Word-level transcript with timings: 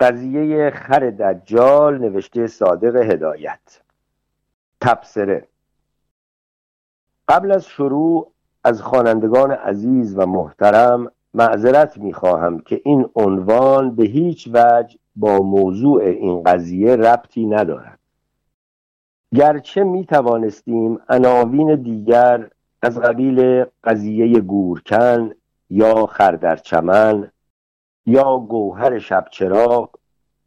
قضیه 0.00 0.70
خر 0.70 1.10
دجال 1.10 1.98
نوشته 1.98 2.46
صادق 2.46 2.96
هدایت. 2.96 3.80
تبصره. 4.80 5.48
قبل 7.28 7.52
از 7.52 7.66
شروع 7.66 8.32
از 8.64 8.82
خوانندگان 8.82 9.50
عزیز 9.50 10.18
و 10.18 10.26
محترم 10.26 11.12
معذرت 11.34 11.98
می‌خواهم 11.98 12.60
که 12.60 12.80
این 12.84 13.10
عنوان 13.14 13.96
به 13.96 14.04
هیچ 14.04 14.48
وجه 14.52 14.98
با 15.16 15.38
موضوع 15.38 16.02
این 16.02 16.42
قضیه 16.42 16.96
ربطی 16.96 17.46
ندارد. 17.46 17.98
گرچه 19.34 19.84
می 19.84 20.06
توانستیم 20.06 20.98
عناوین 21.08 21.74
دیگر 21.74 22.50
از 22.82 23.00
قبیل 23.00 23.64
قضیه 23.84 24.40
گورکن 24.40 25.30
یا 25.70 26.06
خردرچمن 26.06 27.30
یا 28.08 28.38
گوهر 28.38 28.98
شبچراغ 28.98 29.90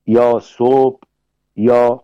یا 0.07 0.39
صبح 0.39 0.99
یا 1.55 2.03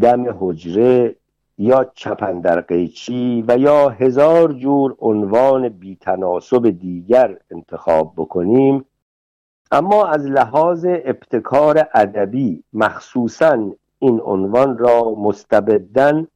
دم 0.00 0.36
حجره 0.40 1.14
یا 1.58 1.90
چپندر 1.94 2.60
قیچی 2.60 3.44
و 3.48 3.58
یا 3.58 3.88
هزار 3.88 4.52
جور 4.52 4.96
عنوان 4.98 5.68
بیتناسب 5.68 6.70
دیگر 6.70 7.38
انتخاب 7.50 8.12
بکنیم. 8.16 8.84
اما 9.72 10.06
از 10.06 10.26
لحاظ 10.26 10.86
ابتکار 10.88 11.88
ادبی 11.94 12.64
مخصوصا 12.72 13.70
این 13.98 14.20
عنوان 14.20 14.78
را 14.78 15.14
مستبدن 15.18 16.26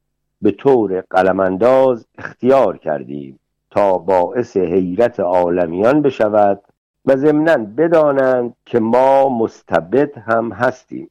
به 0.42 0.50
طور 0.50 1.00
قلمانداز 1.10 2.06
اختیار 2.18 2.78
کردیم 2.78 3.38
تا 3.70 3.98
باعث 3.98 4.56
حیرت 4.56 5.20
عالمیان 5.20 6.02
بشود 6.02 6.62
و 7.06 7.16
ضمنا 7.16 7.56
بدانند 7.56 8.56
که 8.66 8.80
ما 8.80 9.28
مستبد 9.28 10.18
هم 10.18 10.52
هستیم 10.52 11.10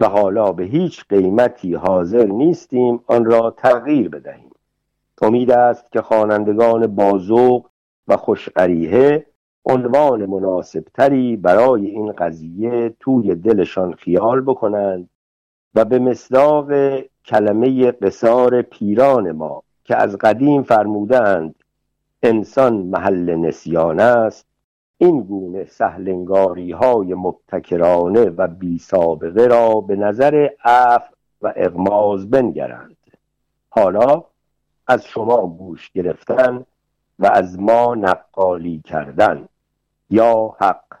و 0.00 0.08
حالا 0.08 0.52
به 0.52 0.64
هیچ 0.64 1.04
قیمتی 1.08 1.74
حاضر 1.74 2.24
نیستیم 2.26 3.00
آن 3.06 3.24
را 3.24 3.50
تغییر 3.50 4.08
بدهیم. 4.08 4.50
امید 5.22 5.50
است 5.50 5.92
که 5.92 6.02
خوانندگان 6.02 6.86
بازوق 6.86 7.66
و 8.08 8.16
خوشقریحه 8.16 9.26
عنوان 9.64 10.26
مناسبتری 10.26 11.36
برای 11.36 11.86
این 11.86 12.12
قضیه 12.12 12.94
توی 13.00 13.34
دلشان 13.34 13.92
خیال 13.92 14.40
بکنند 14.40 15.08
و 15.74 15.84
به 15.84 15.98
مصداق 15.98 17.00
کلمه 17.24 17.90
قصار 17.90 18.62
پیران 18.62 19.32
ما 19.32 19.62
که 19.84 19.96
از 19.96 20.16
قدیم 20.16 20.62
فرمودند 20.62 21.54
انسان 22.22 22.76
محل 22.76 23.34
نسیان 23.34 24.00
است 24.00 24.49
این 25.02 25.22
گونه 25.22 25.64
سهلنگاری 25.64 26.72
های 26.72 27.14
مبتکرانه 27.14 28.24
و 28.24 28.48
بی 28.48 28.78
سابقه 28.78 29.46
را 29.46 29.80
به 29.80 29.96
نظر 29.96 30.48
عف 30.64 31.02
و 31.42 31.52
اغماز 31.56 32.30
بنگرند. 32.30 32.96
حالا 33.68 34.24
از 34.86 35.04
شما 35.04 35.46
گوش 35.46 35.90
گرفتن 35.90 36.66
و 37.18 37.26
از 37.26 37.60
ما 37.60 37.94
نقالی 37.94 38.82
کردن. 38.84 39.48
یا 40.10 40.56
حق. 40.60 40.98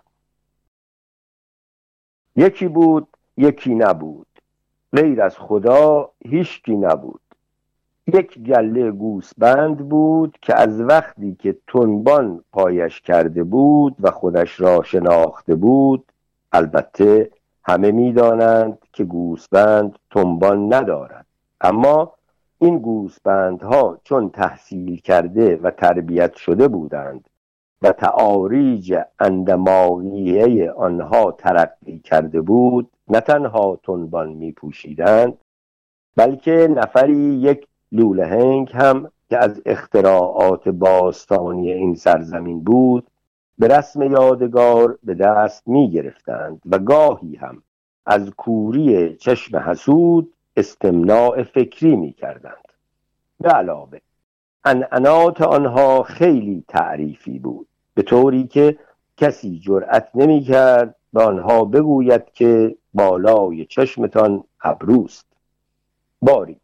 یکی 2.36 2.68
بود 2.68 3.08
یکی 3.36 3.74
نبود. 3.74 4.26
غیر 4.92 5.22
از 5.22 5.38
خدا 5.38 6.10
هیچکی 6.24 6.76
نبود. 6.76 7.29
یک 8.14 8.38
گله 8.38 8.90
گوسبند 8.90 9.88
بود 9.88 10.38
که 10.42 10.58
از 10.58 10.80
وقتی 10.80 11.36
که 11.38 11.56
تنبان 11.66 12.44
پایش 12.52 13.00
کرده 13.00 13.44
بود 13.44 13.96
و 14.00 14.10
خودش 14.10 14.60
را 14.60 14.82
شناخته 14.82 15.54
بود 15.54 16.12
البته 16.52 17.30
همه 17.64 17.90
می‌دانند 17.90 18.78
که 18.92 19.04
گوسبند 19.04 19.98
تنبان 20.10 20.74
ندارد. 20.74 21.26
اما 21.60 22.12
این 22.58 22.78
گوسبندها 22.78 23.98
چون 24.04 24.30
تحصیل 24.30 24.96
کرده 24.96 25.56
و 25.56 25.70
تربیت 25.70 26.34
شده 26.34 26.68
بودند 26.68 27.28
و 27.82 27.92
تعاریج 27.92 28.96
اندماغیه 29.20 30.70
آنها 30.72 31.32
ترقی 31.32 31.98
کرده 31.98 32.40
بود 32.40 32.90
نه 33.08 33.20
تنها 33.20 33.78
تنبان 33.82 34.28
می 34.28 34.52
پوشیدند 34.52 35.38
بلکه 36.16 36.68
نفری 36.76 37.16
یک 37.16 37.66
لولهنگ 37.92 38.70
هم 38.74 39.10
که 39.30 39.38
از 39.38 39.62
اختراعات 39.66 40.68
باستانی 40.68 41.72
این 41.72 41.94
سرزمین 41.94 42.64
بود 42.64 43.06
به 43.58 43.68
رسم 43.68 44.02
یادگار 44.02 44.98
به 45.04 45.14
دست 45.14 45.68
می 45.68 45.90
گرفتند 45.90 46.62
و 46.66 46.78
گاهی 46.78 47.36
هم 47.36 47.62
از 48.06 48.30
کوری 48.30 49.16
چشم 49.16 49.56
حسود 49.56 50.32
استمناع 50.56 51.42
فکری 51.42 51.96
می 51.96 52.12
کردند 52.12 52.68
به 53.40 53.48
علاوه 53.48 53.98
انعنات 54.64 55.42
آنها 55.42 56.02
خیلی 56.02 56.64
تعریفی 56.68 57.38
بود 57.38 57.66
به 57.94 58.02
طوری 58.02 58.46
که 58.46 58.78
کسی 59.16 59.58
جرأت 59.58 60.08
نمی 60.14 60.40
کرد 60.40 60.94
به 61.12 61.22
آنها 61.22 61.64
بگوید 61.64 62.30
که 62.32 62.76
بالای 62.94 63.66
چشمتان 63.66 64.44
ابروست. 64.62 65.26
باری 66.22 66.60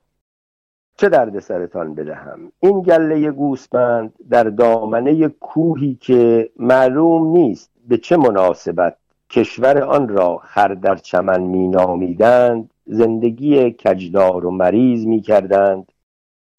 چه 0.96 1.08
درد 1.08 1.38
سرتان 1.38 1.94
بدهم؟ 1.94 2.52
این 2.60 2.82
گله 2.82 3.30
گوسپند 3.30 4.12
در 4.30 4.44
دامنه 4.44 5.28
کوهی 5.28 5.94
که 6.00 6.50
معلوم 6.56 7.26
نیست 7.26 7.70
به 7.88 7.98
چه 7.98 8.16
مناسبت 8.16 8.96
کشور 9.30 9.82
آن 9.82 10.08
را 10.08 10.36
خردر 10.36 10.96
چمن 10.96 11.40
می 11.40 11.68
نامیدند 11.68 12.70
زندگی 12.86 13.72
کجدار 13.72 14.46
و 14.46 14.50
مریض 14.50 15.06
می 15.06 15.20
کردند 15.20 15.92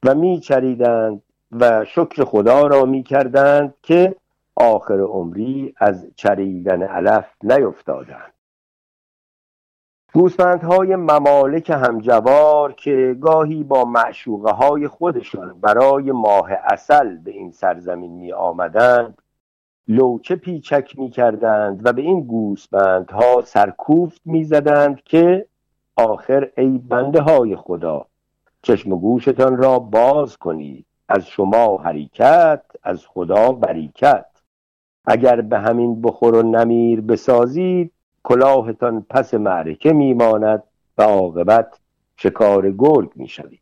و 0.06 0.16
می 0.16 0.40
چریدند 0.40 1.22
و 1.52 1.86
شکر 1.86 2.24
خدا 2.24 2.68
را 2.68 2.86
می 2.86 3.04
کردند 3.04 3.74
که 3.84 4.16
آخر 4.56 5.00
عمری 5.00 5.74
از 5.78 6.08
چریدن 6.16 6.84
علف 6.84 7.26
نیفتادند. 7.44 8.37
گوسفندهای 10.14 10.96
ممالک 10.96 11.70
همجوار 11.70 12.74
که 12.74 13.18
گاهی 13.22 13.64
با 13.64 13.86
معشوقه 13.86 14.52
های 14.52 14.88
خودشان 14.88 15.60
برای 15.62 16.12
ماه 16.12 16.52
اصل 16.52 17.18
به 17.18 17.32
این 17.32 17.52
سرزمین 17.52 18.12
می 18.12 18.32
آمدند 18.32 19.22
لوچه 19.88 20.36
پیچک 20.36 21.00
می 21.00 21.10
کردند 21.10 21.86
و 21.86 21.94
به 21.94 22.02
این 22.02 22.22
گوسفندها 22.22 23.42
سرکوفت 23.42 24.22
می 24.26 24.44
زدند 24.44 25.04
که 25.04 25.46
آخر 25.96 26.50
ای 26.58 26.78
بنده 26.90 27.22
های 27.22 27.56
خدا 27.56 28.06
چشم 28.62 28.90
گوشتان 28.90 29.58
را 29.58 29.80
باز 29.80 30.38
کنید 30.38 30.86
از 31.10 31.28
شما 31.28 31.78
حرکت 31.78 32.64
از 32.84 33.08
خدا 33.08 33.52
بریکت 33.52 34.26
اگر 35.06 35.42
به 35.42 35.60
همین 35.60 36.02
بخور 36.02 36.36
و 36.36 36.42
نمیر 36.44 37.02
بسازید 37.02 37.92
کلاهتان 38.28 39.06
پس 39.10 39.34
معرکه 39.34 39.94
میماند 39.94 40.64
و 40.98 41.02
عاقبت 41.02 41.80
شکار 42.18 42.72
گرگ 42.72 43.12
می‌شوید. 43.16 43.62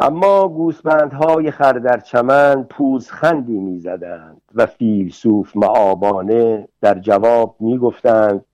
اما 0.00 0.48
گوسفندهای 0.48 1.50
خردر 1.50 2.00
چمن 2.00 2.62
پوزخندی 2.70 3.58
می‌زدند 3.58 4.42
و 4.54 4.66
فیلسوف 4.66 5.56
معابانه 5.56 6.68
در 6.80 6.98
جواب 6.98 7.56
می‌گفتند 7.60 8.44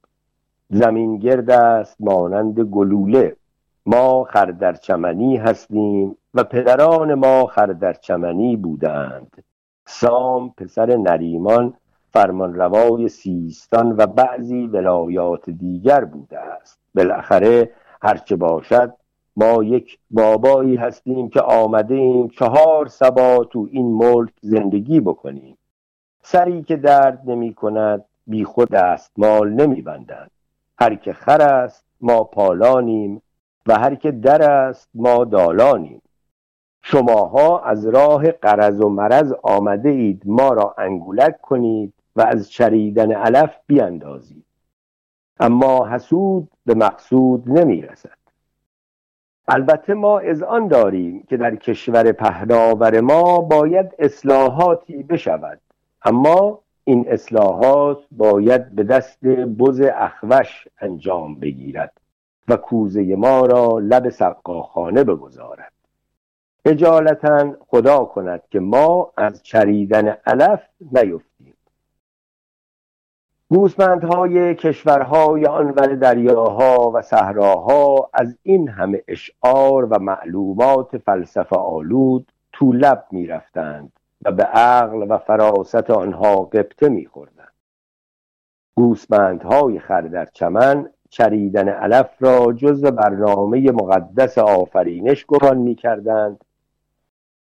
زمین 0.70 1.16
گرد 1.18 1.50
است 1.50 1.96
مانند 2.00 2.60
گلوله 2.60 3.36
ما 3.86 4.24
خردرچمنی 4.24 5.36
هستیم 5.36 6.16
و 6.34 6.44
پدران 6.44 7.14
ما 7.14 7.46
خردرچمنی 7.46 8.56
بودند. 8.56 9.44
سام 9.86 10.54
پسر 10.56 10.96
نریمان 10.96 11.74
فرمانروای 12.12 13.08
سیستان 13.08 13.96
و 13.96 14.06
بعضی 14.06 14.66
ولایات 14.66 15.50
دیگر 15.50 16.04
بوده 16.04 16.38
است. 16.38 16.78
بالاخره 16.94 17.70
هرچه 18.02 18.36
باشد 18.36 18.94
ما 19.36 19.64
یک 19.64 19.98
بابایی 20.10 20.76
هستیم 20.76 21.28
که 21.28 21.40
آمده 21.40 21.94
ایم 21.94 22.28
چهار 22.28 22.86
سبا 22.86 23.44
تو 23.44 23.68
این 23.70 23.94
ملک 23.94 24.32
زندگی 24.40 25.00
بکنیم. 25.00 25.58
سری 26.22 26.62
که 26.62 26.76
درد 26.76 27.30
نمی 27.30 27.54
کند 27.54 28.04
بی 28.26 28.44
خود 28.44 28.68
دستمال 28.70 29.52
نمی 29.52 29.82
بندند 29.82 30.30
هر 30.78 30.94
که 30.94 31.12
خر 31.12 31.42
است 31.42 31.84
ما 32.00 32.24
پالانیم 32.24 33.22
و 33.66 33.78
هر 33.78 33.94
که 33.94 34.10
در 34.10 34.42
است 34.50 34.88
ما 34.94 35.24
دالانیم. 35.24 36.02
شماها 36.82 37.60
از 37.60 37.86
راه 37.86 38.30
قرض 38.30 38.80
و 38.80 38.88
مرض 38.88 39.32
آمده 39.42 39.88
اید 39.88 40.22
ما 40.26 40.48
را 40.48 40.74
انگولک 40.78 41.40
کنید 41.40 41.94
و 42.16 42.22
از 42.22 42.50
چریدن 42.50 43.12
علف 43.12 43.56
بیاندازید 43.66 44.44
اما 45.40 45.86
حسود 45.86 46.50
به 46.66 46.74
مقصود 46.74 47.50
نمی 47.50 47.82
رسد 47.82 48.20
البته 49.52 49.94
ما 49.94 50.18
از 50.18 50.42
آن 50.42 50.68
داریم 50.68 51.22
که 51.22 51.36
در 51.36 51.56
کشور 51.56 52.12
پهناور 52.12 53.00
ما 53.00 53.38
باید 53.40 53.94
اصلاحاتی 53.98 55.02
بشود. 55.02 55.60
اما 56.04 56.58
این 56.84 57.04
اصلاحات 57.08 57.98
باید 58.10 58.74
به 58.74 58.82
دست 58.82 59.24
بز 59.58 59.80
اخوش 59.94 60.68
انجام 60.80 61.34
بگیرد 61.34 61.92
و 62.48 62.56
کوزه 62.56 63.16
ما 63.16 63.46
را 63.46 63.78
لب 63.78 64.08
سقاخانه 64.08 65.04
بگذارد. 65.04 65.72
اجالتا 66.64 67.56
خدا 67.68 68.04
کند 68.04 68.42
که 68.50 68.60
ما 68.60 69.12
از 69.16 69.42
چریدن 69.42 70.08
علف 70.26 70.60
نیفتیم. 70.80 71.29
گوسفندهای 73.52 74.54
کشورهای 74.54 75.46
آنور 75.46 75.94
دریاها 75.94 76.90
و 76.94 77.02
صحراها 77.02 78.10
از 78.12 78.38
این 78.42 78.68
همه 78.68 79.02
اشعار 79.08 79.84
و 79.84 79.98
معلومات 79.98 80.98
فلسفه 80.98 81.56
آلود 81.56 82.32
تو 82.52 82.72
لب 82.72 83.04
می‌رفتند 83.10 83.92
و 84.24 84.32
به 84.32 84.42
عقل 84.42 85.06
و 85.08 85.18
فراست 85.18 85.90
آنها 85.90 86.36
قبطه 86.36 86.88
میخوردند. 86.88 87.52
گوسفندهای 88.74 89.78
خر 89.78 90.00
در 90.00 90.26
چمن 90.26 90.90
چریدن 91.08 91.68
علف 91.68 92.10
را 92.20 92.52
جز 92.52 92.84
برنامه 92.84 93.70
مقدس 93.70 94.38
آفرینش 94.38 95.26
گمان 95.26 95.58
می‌کردند 95.58 96.44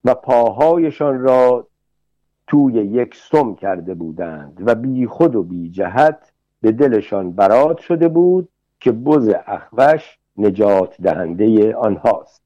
و 0.03 0.15
پاهایشان 0.15 1.19
را 1.19 1.68
توی 2.49 2.73
یک 2.73 3.15
سم 3.15 3.55
کرده 3.55 3.93
بودند 3.93 4.63
و 4.65 4.75
بی 4.75 5.07
خود 5.07 5.35
و 5.35 5.43
بی 5.43 5.69
جهت 5.69 6.31
به 6.61 6.71
دلشان 6.71 7.31
برات 7.31 7.77
شده 7.77 8.07
بود 8.07 8.49
که 8.79 8.91
بز 8.91 9.33
اخوش 9.45 10.17
نجات 10.37 11.01
دهنده 11.01 11.75
آنهاست. 11.75 12.41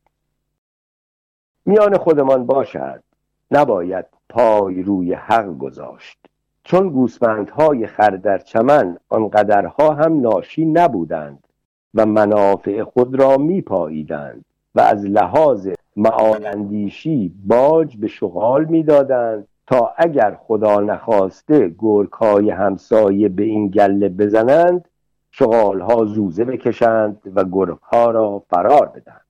میان 1.65 1.97
خودمان 1.97 2.45
باشد 2.45 3.03
نباید 3.51 4.05
پای 4.29 4.83
روی 4.83 5.13
حق 5.13 5.57
گذاشت. 5.57 6.17
چون 6.63 6.89
گوسفندهای 6.89 7.87
خر 7.87 8.09
در 8.09 8.37
چمن 8.37 8.97
آنقدرها 9.09 9.93
هم 9.93 10.21
ناشی 10.21 10.65
نبودند 10.65 11.47
و 11.93 12.05
منافع 12.05 12.83
خود 12.83 13.15
را 13.15 13.37
میپاییدند 13.37 14.45
و 14.75 14.79
از 14.79 15.05
لحاظ 15.05 15.69
معالندیشی 15.95 17.33
باج 17.45 17.97
به 17.97 18.07
شغال 18.07 18.65
می‌دادند 18.65 19.47
تا 19.67 19.93
اگر 19.97 20.37
خدا 20.47 20.79
نخواسته 20.79 21.75
گرکای 21.79 22.49
همسایه 22.49 23.29
به 23.29 23.43
این 23.43 23.67
گله 23.67 24.09
بزنند 24.09 24.89
شغالها 25.31 26.05
زوزه 26.05 26.45
بکشند 26.45 27.21
و 27.35 27.43
گرگها 27.43 28.11
را 28.11 28.43
فرار 28.49 28.85
بدهند. 28.85 29.25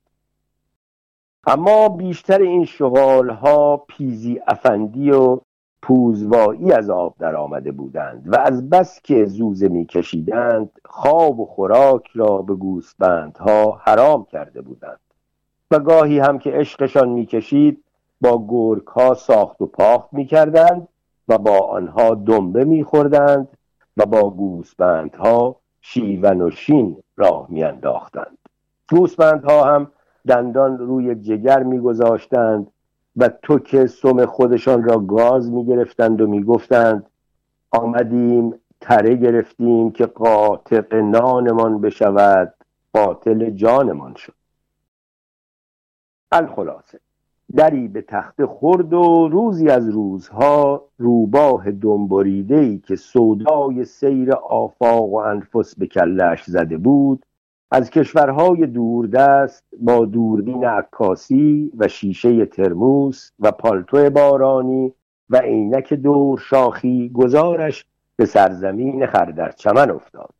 اما 1.46 1.88
بیشتر 1.88 2.38
این 2.38 2.64
شغالها 2.64 3.76
پیزی 3.76 4.40
افندی 4.46 5.10
و 5.10 5.40
پوزوایی 5.82 6.72
از 6.72 6.90
آب 6.90 7.14
در 7.18 7.36
آمده 7.36 7.72
بودند 7.72 8.22
و 8.26 8.36
از 8.36 8.70
بس 8.70 9.00
که 9.02 9.24
زوزه 9.24 9.68
میکشیدند 9.68 10.70
خواب 10.84 11.40
و 11.40 11.46
خوراک 11.46 12.08
را 12.14 12.42
به 12.42 12.54
گوسفندها 12.54 13.80
حرام 13.82 14.26
کرده 14.32 14.62
بودند. 14.62 15.00
و 15.70 15.78
گاهی 15.78 16.18
هم 16.18 16.38
که 16.38 16.50
عشقشان 16.50 17.08
می‌کشید 17.08 17.83
با 18.24 18.46
گرگ 18.48 19.14
ساخت 19.14 19.62
و 19.62 19.66
پاخت 19.66 20.08
می‌کردند 20.12 20.88
و 21.28 21.38
با 21.38 21.58
آنها 21.58 22.14
دنبه 22.14 22.64
میخوردند 22.64 23.48
و 23.96 24.06
با 24.06 24.30
گوسفندها 24.30 25.56
شیون 25.80 26.40
و 26.40 26.50
شین 26.50 27.02
راه 27.16 27.46
میانداختند. 27.48 28.38
گوسفندها 28.90 29.64
هم 29.64 29.90
دندان 30.28 30.78
روی 30.78 31.14
جگر 31.14 31.62
میگذاشتند 31.62 32.70
و 33.16 33.28
توک 33.42 33.86
سم 33.86 34.26
خودشان 34.26 34.84
را 34.84 34.98
گاز 34.98 35.50
می‌گرفتند 35.50 36.20
و 36.20 36.26
می‌گفتند 36.26 37.06
آمدیم 37.70 38.54
تره 38.80 39.16
گرفتیم 39.16 39.90
که 39.90 40.06
قاطق 40.06 40.94
نانمان 40.94 41.80
بشود 41.80 42.54
قاتل 42.92 43.50
جانمان 43.50 44.14
شد. 44.14 44.34
الخلاصه. 46.32 47.03
دری 47.56 47.88
به 47.88 48.02
تخت 48.02 48.44
خورد 48.44 48.92
و 48.92 49.28
روزی 49.28 49.68
از 49.68 49.88
روزها 49.88 50.84
روباه 50.98 51.70
دنبریده 51.70 52.56
ای 52.56 52.78
که 52.78 52.96
سودای 52.96 53.84
سیر 53.84 54.32
آفاق 54.32 55.12
و 55.12 55.16
انفس 55.16 55.74
به 55.78 55.86
کلش 55.86 56.44
زده 56.44 56.76
بود 56.76 57.26
از 57.70 57.90
کشورهای 57.90 58.66
دوردست 58.66 59.64
با 59.80 60.04
دوربین 60.04 60.64
عکاسی 60.64 61.72
و 61.78 61.88
شیشه 61.88 62.46
ترموس 62.46 63.30
و 63.40 63.52
پالتو 63.52 64.10
بارانی 64.10 64.92
و 65.30 65.36
عینک 65.36 65.94
دور 65.94 66.38
شاخی 66.38 67.10
گزارش 67.14 67.86
به 68.16 68.26
سرزمین 68.26 69.06
خردر 69.06 69.50
چمن 69.50 69.90
افتاد. 69.90 70.34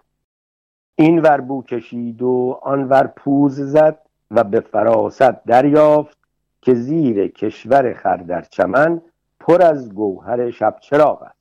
این 0.97 1.21
ور 1.21 1.41
بو 1.41 1.63
کشید 1.63 2.23
و 2.23 2.59
آن 2.63 2.89
ور 2.89 3.07
پوز 3.07 3.61
زد 3.61 3.99
و 4.31 4.45
به 4.45 4.61
فراست 4.61 5.45
دریافت 5.47 6.19
که 6.65 6.75
زیر 6.75 7.29
کشور 7.29 7.95
خردر 7.95 8.43
چمن 8.43 9.03
پر 9.41 9.63
از 9.63 9.95
گوهر 9.95 10.51
شب 10.51 10.77
چراغ 10.81 11.23
است. 11.23 11.39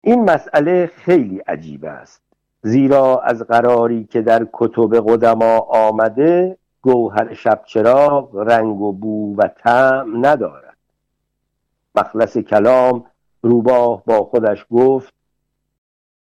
این 0.00 0.30
مسئله 0.30 0.86
خیلی 0.86 1.38
عجیب 1.38 1.84
است. 1.84 2.22
زیرا 2.62 3.20
از 3.20 3.42
قراری 3.42 4.04
که 4.04 4.22
در 4.22 4.46
کتب 4.52 5.10
قدما 5.10 5.58
آمده 5.58 6.58
گوهر 6.82 7.34
شب 7.34 7.62
چراغ 7.66 8.36
رنگ 8.36 8.80
و 8.80 8.92
بو 8.92 9.36
و 9.36 9.48
طعم 9.48 10.26
ندارد. 10.26 10.76
مخلص 11.94 12.38
کلام 12.38 13.04
روباه 13.42 14.04
با 14.04 14.24
خودش 14.24 14.66
گفت 14.70 15.14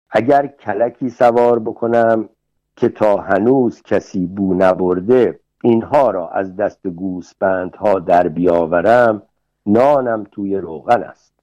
اگر 0.10 0.48
کلکی 0.48 1.10
سوار 1.10 1.60
بکنم 1.60 2.30
که 2.76 2.90
تا 2.90 3.18
هنوز 3.18 3.82
کسی 3.82 4.26
بو 4.26 4.54
نبرده 4.54 5.40
اینها 5.64 6.12
را 6.12 6.30
از 6.30 6.56
دست 6.56 6.88
گوسپندها 6.88 8.00
در 8.00 8.28
بیاورم 8.28 9.22
نانم 9.66 10.24
توی 10.32 10.58
روغن 10.58 11.04
است. 11.04 11.34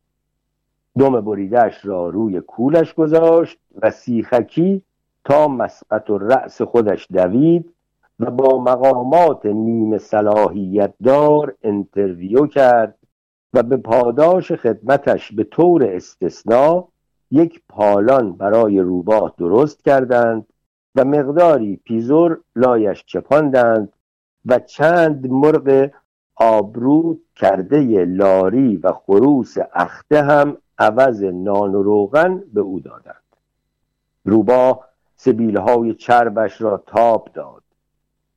دم 0.98 1.20
بریدش 1.20 1.84
را 1.84 2.08
روی 2.08 2.40
کولش 2.40 2.94
گذاشت 2.94 3.58
و 3.82 3.90
سیخکی 3.90 4.82
تا 5.24 5.48
مسقط 5.48 6.10
و 6.10 6.18
رأس 6.18 6.62
خودش 6.62 7.06
دوید 7.12 7.72
و 8.20 8.30
با 8.30 8.62
مقامات 8.62 9.46
نیم 9.46 9.98
صلاحیت 9.98 10.94
دار 11.04 11.54
انترویو 11.62 12.46
کرد 12.46 12.98
و 13.54 13.62
به 13.62 13.76
پاداش 13.76 14.52
خدمتش 14.52 15.32
به 15.32 15.44
طور 15.44 15.84
استثنا 15.84 16.88
یک 17.30 17.62
پالان 17.68 18.32
برای 18.32 18.80
روباه 18.80 19.34
درست 19.38 19.84
کردند 19.84 20.46
و 20.94 21.04
مقداری 21.04 21.76
پیزور 21.76 22.40
لایش 22.56 23.04
چپاندند 23.06 23.92
و 24.46 24.58
چند 24.58 25.26
مرغ 25.30 25.90
آبرود 26.36 27.22
کرده 27.36 28.04
لاری 28.04 28.76
و 28.76 28.92
خروس 28.92 29.54
اخته 29.72 30.22
هم 30.22 30.56
عوض 30.78 31.22
نان 31.22 31.74
و 31.74 31.82
روغن 31.82 32.42
به 32.54 32.60
او 32.60 32.80
دادند. 32.80 33.22
روباه 34.24 34.88
سبیلهای 35.16 35.94
چربش 35.94 36.60
را 36.60 36.82
تاب 36.86 37.28
داد. 37.34 37.62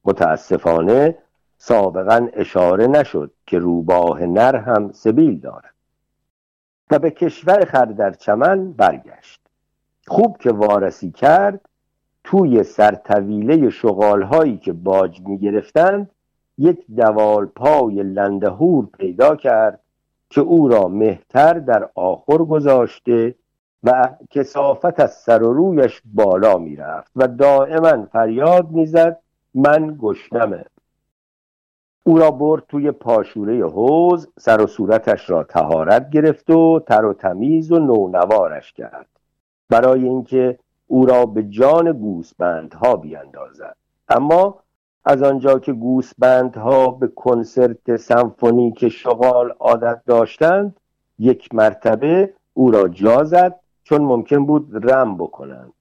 متاسفانه 0.06 1.18
سابقا 1.58 2.28
اشاره 2.34 2.88
نشد 2.88 3.32
که 3.46 3.60
روباه 3.60 4.26
نر 4.26 4.56
هم 4.56 4.92
سبیل 4.92 5.40
دارد 5.40 5.74
و 6.92 7.00
به 7.00 7.12
کشور 7.12 7.66
خردر 7.66 8.12
چمن 8.12 8.72
برگشت. 8.72 9.42
خوب 10.08 10.38
که 10.38 10.52
وارسی 10.52 11.12
کرد 11.12 11.69
توی 12.30 12.64
سرطویله 12.64 13.70
شغالهایی 13.70 14.58
که 14.58 14.74
باج 14.74 15.22
می 15.22 15.38
گرفتند 15.38 16.12
یک 16.58 16.86
دوال 16.96 17.46
پای 17.46 18.04
لندهور 18.04 18.86
پیدا 18.86 19.36
کرد 19.36 19.80
که 20.30 20.42
او 20.42 20.68
را 20.68 20.88
مهتر 20.88 21.54
در 21.54 21.90
آخر 21.96 22.38
گذاشته 22.38 23.36
و 23.84 24.10
کسافت 24.30 25.00
از 25.00 25.14
سر 25.14 25.44
و 25.44 25.54
رویش 25.54 26.02
بالا 26.14 26.58
می‌رفت 26.58 27.12
و 27.16 27.28
دائما 27.28 28.06
فریاد 28.06 28.72
می‌زد 28.72 29.20
من 29.54 29.98
گشنمه. 30.00 30.66
او 32.04 32.18
را 32.18 32.32
برد 32.32 32.64
توی 32.70 32.92
پاشوره 32.92 33.68
حوز 33.68 34.28
سر 34.40 34.62
و 34.62 34.68
صورتش 34.68 35.30
را 35.30 35.44
تهارت 35.44 36.10
گرفت 36.10 36.50
و 36.50 36.80
تر 36.80 37.06
و 37.06 37.14
تمیز 37.14 37.72
و 37.72 37.80
نونوارش 37.80 38.74
کرد. 38.74 39.08
برای 39.70 40.04
اینکه 40.04 40.60
او 40.92 41.06
را 41.06 41.26
به 41.26 41.44
جان 41.44 41.92
گوسبندها 41.92 42.96
بیاندازد 42.96 43.76
اما 44.08 44.60
از 45.06 45.24
آنجا 45.24 45.60
که 45.60 45.74
گوسبندها 45.74 46.88
به 46.88 47.08
کنسرت 47.08 47.96
سمفونیک 47.96 48.90
شغال 48.90 49.54
عادت 49.60 50.02
داشتند 50.06 50.76
یک 51.20 51.56
مرتبه 51.56 52.34
او 52.54 52.72
را 52.72 52.88
جا 52.88 53.24
زد 53.24 53.60
چون 53.84 54.02
ممکن 54.02 54.46
بود 54.46 54.92
رم 54.92 55.18
بکنند. 55.18 55.74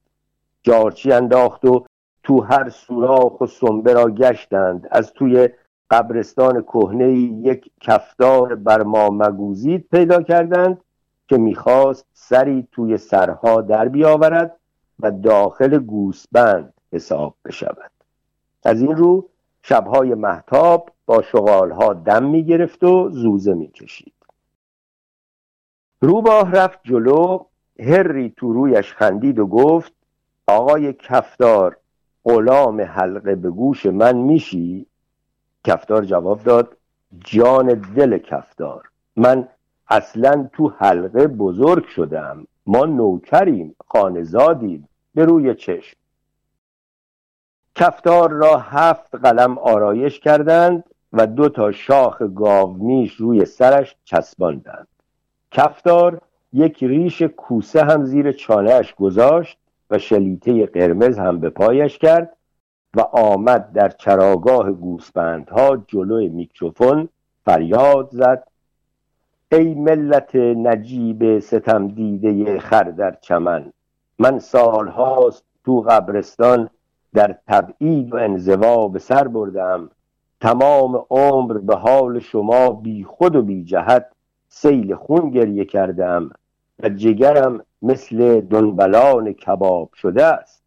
جارچی 0.63 1.11
انداخت 1.11 1.65
و 1.65 1.85
تو 2.23 2.41
هر 2.41 2.69
سوراخ 2.69 3.41
و 3.41 3.47
سنبه 3.47 3.93
را 3.93 4.09
گشتند. 4.09 4.87
از 4.91 5.13
توی 5.13 5.49
قبرستان 5.89 6.61
کهنه 6.61 7.11
یک 7.13 7.71
کفدار 7.81 8.55
بر 8.55 8.83
ما 8.83 9.09
مگوزید 9.09 9.87
پیدا 9.91 10.21
کردند 10.21 10.81
که 11.27 11.37
می‌خواست 11.37 12.05
سری 12.13 12.67
توی 12.71 12.97
سرها 12.97 13.61
در 13.61 13.87
بیاورد 13.87 14.58
و 14.99 15.11
داخل 15.11 15.77
گوسبند 15.77 16.73
حساب 16.91 17.35
بشود. 17.45 17.91
از 18.63 18.81
این 18.81 18.95
رو 18.95 19.29
شبهای 19.61 20.15
محتاب 20.15 20.91
با 21.05 21.21
شغالها 21.21 21.93
دم 21.93 22.23
می‌گرفت 22.23 22.83
و 22.83 23.09
زوزه 23.09 23.53
می‌کشید. 23.53 24.13
روباه 26.01 26.51
رفت 26.51 26.79
جلو 26.83 27.45
هری 27.79 28.33
تو 28.37 28.53
رویش 28.53 28.93
خندید 28.93 29.39
و 29.39 29.47
گفت 29.47 29.93
آقای 30.47 30.93
کفدار 30.93 31.77
غلام 32.23 32.81
حلقه 32.81 33.35
به 33.35 33.49
گوش 33.49 33.85
من 33.85 34.17
میشی؟ 34.17 34.85
کفدار 35.63 36.05
جواب 36.05 36.43
داد 36.43 36.77
جان 37.19 37.67
دل 37.95 38.17
کفدار 38.17 38.89
من 39.15 39.47
اصلا 39.87 40.49
تو 40.53 40.73
حلقه 40.77 41.27
بزرگ 41.27 41.85
شدم 41.85 42.47
ما 42.65 42.85
نوکریم 42.85 43.75
خانزادیم. 43.87 44.88
به 45.15 45.25
روی 45.25 45.55
چشم. 45.55 45.97
کفتار 47.75 48.31
را 48.31 48.57
هفت 48.57 49.15
قلم 49.15 49.57
آرایش 49.57 50.19
کردند 50.19 50.83
و 51.13 51.27
دو 51.27 51.49
تا 51.49 51.71
شاخ 51.71 52.21
گاومیش 52.35 53.13
روی 53.13 53.45
سرش 53.45 53.95
چسباندند. 54.03 54.87
کفتار 55.51 56.21
یک 56.53 56.83
ریش 56.83 57.21
کوسه 57.21 57.83
هم 57.83 58.05
زیر 58.05 58.31
چانهش 58.31 58.93
گذاشت 58.93 59.57
و 59.89 59.97
شلیته 59.97 60.65
قرمز 60.65 61.19
هم 61.19 61.39
به 61.39 61.49
پایش 61.49 61.97
کرد 61.97 62.37
و 62.95 63.01
آمد 63.01 63.73
در 63.73 63.89
چراگاه 63.89 64.71
گوسپندها 64.71 65.77
جلوی 65.87 66.29
میکروفون 66.29 67.09
فریاد 67.45 68.09
زد. 68.11 68.47
ای 69.51 69.73
ملت 69.73 70.35
نجیب 70.35 71.39
ستم 71.39 71.87
دیده 71.87 72.59
خر 72.59 72.83
در 72.83 73.17
چمن 73.21 73.73
من 74.19 74.39
سالهاست 74.39 75.43
تو 75.65 75.81
قبرستان 75.81 76.69
در 77.13 77.35
تبعید 77.47 78.13
و 78.13 78.17
انزوا 78.17 78.87
به 78.87 78.99
سر 78.99 79.27
بردم. 79.27 79.89
تمام 80.41 81.05
عمر 81.09 81.57
به 81.57 81.75
حال 81.75 82.19
شما 82.19 82.69
بی 82.69 83.03
خود 83.03 83.35
و 83.35 83.41
بی 83.41 83.63
جهت 83.63 84.05
سیل 84.49 84.95
خون 84.95 85.29
گریه 85.29 85.65
کردم 85.65 86.29
و 86.79 86.89
جگرم 86.89 87.63
مثل 87.81 88.41
دنبلان 88.41 89.33
کباب 89.33 89.89
شده 89.93 90.25
است. 90.25 90.63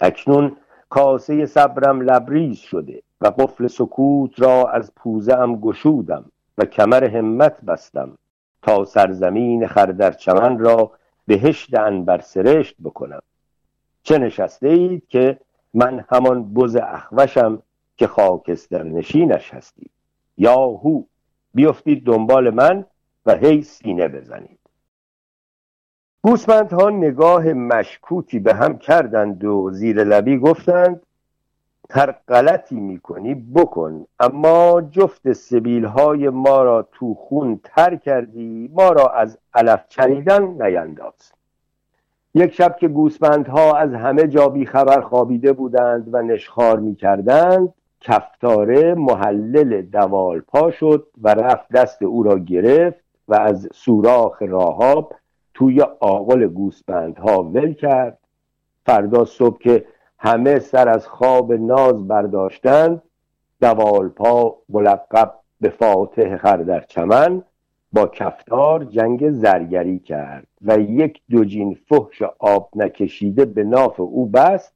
اکنون 0.00 0.56
کاسه 0.88 1.46
صبرم 1.46 2.00
لبریز 2.00 2.58
شده 2.58 3.02
و 3.20 3.26
قفل 3.26 3.66
سکوت 3.66 4.40
را 4.40 4.70
از 4.70 4.94
پوزه 4.94 5.34
ام 5.34 5.60
گشودم 5.60 6.24
و 6.58 6.64
کمر 6.64 7.04
همت 7.04 7.64
بستم 7.64 8.18
تا 8.62 8.84
سرزمین 8.84 9.66
خردر 9.66 10.12
چمن 10.12 10.58
را 10.58 10.97
بهشت 11.28 11.74
انبر 11.74 12.20
سرشت 12.20 12.76
بکنم. 12.84 13.20
چه 14.02 14.18
نشسته 14.18 14.68
اید 14.68 15.08
که 15.08 15.40
من 15.74 16.04
همان 16.12 16.54
بز 16.54 16.76
اخوشم 16.76 17.62
که 17.96 18.06
خاکستر 18.06 18.82
نشینش 18.82 19.54
هستید 19.54 19.90
یا 20.36 20.54
هو 20.54 21.02
بیفتید 21.54 22.04
دنبال 22.04 22.50
من 22.50 22.84
و 23.26 23.34
هی 23.36 23.62
سینه 23.62 24.08
بزنید. 24.08 24.58
گوسفندها 26.22 26.90
نگاه 26.90 27.52
مشکوکی 27.52 28.38
به 28.38 28.54
هم 28.54 28.78
کردند 28.78 29.44
و 29.44 29.70
زیر 29.72 30.04
لبی 30.04 30.38
گفتند 30.38 31.00
هر 31.90 32.14
غلطی 32.28 32.80
می‌کنی 32.80 33.34
بکن. 33.34 34.06
اما 34.20 34.82
جفت 34.90 35.32
سبیل 35.32 35.84
های 35.84 36.28
ما 36.28 36.62
را 36.62 36.88
تو 36.92 37.14
خون 37.14 37.60
تر 37.64 37.96
کردی 37.96 38.70
ما 38.72 38.88
را 38.88 39.08
از 39.08 39.38
علف 39.54 39.88
چریدن 39.88 40.42
نینداز. 40.42 41.32
یک 42.34 42.52
شب 42.52 42.76
که 42.76 42.88
گوسفندها 42.88 43.76
از 43.76 43.94
همه 43.94 44.26
جا 44.26 44.54
خبر 44.66 45.00
خوابیده 45.00 45.52
بودند 45.52 46.14
و 46.14 46.22
نشخار 46.22 46.78
می‌کردند 46.78 47.74
کفتاره 48.00 48.94
محلل 48.94 49.82
دوال 49.82 50.40
پا 50.40 50.70
شد 50.70 51.06
و 51.22 51.34
رفت 51.34 51.68
دست 51.72 52.02
او 52.02 52.22
را 52.22 52.38
گرفت 52.38 53.04
و 53.28 53.34
از 53.34 53.68
سوراخ 53.72 54.42
راهاب 54.42 55.14
توی 55.54 55.82
آقل 56.00 56.46
گوسفندها 56.46 57.42
ول 57.42 57.72
کرد. 57.72 58.18
فردا 58.86 59.24
صبح 59.24 59.58
که 59.58 59.84
همه 60.18 60.58
سر 60.58 60.88
از 60.88 61.08
خواب 61.08 61.52
ناز 61.52 62.08
برداشتند. 62.08 63.02
دوالپا 63.60 64.56
ملقب 64.68 65.34
به 65.60 65.68
فاتح 65.68 66.36
خردر 66.36 66.80
چمن. 66.80 67.42
با 67.92 68.06
کفتار 68.06 68.84
جنگ 68.84 69.30
زرگری 69.30 69.98
کرد 69.98 70.46
و 70.62 70.78
یک 70.78 71.20
دوجین 71.30 71.78
فحش 71.88 72.22
آب 72.38 72.70
نکشیده 72.76 73.44
به 73.44 73.64
ناف 73.64 74.00
او 74.00 74.26
بست 74.26 74.74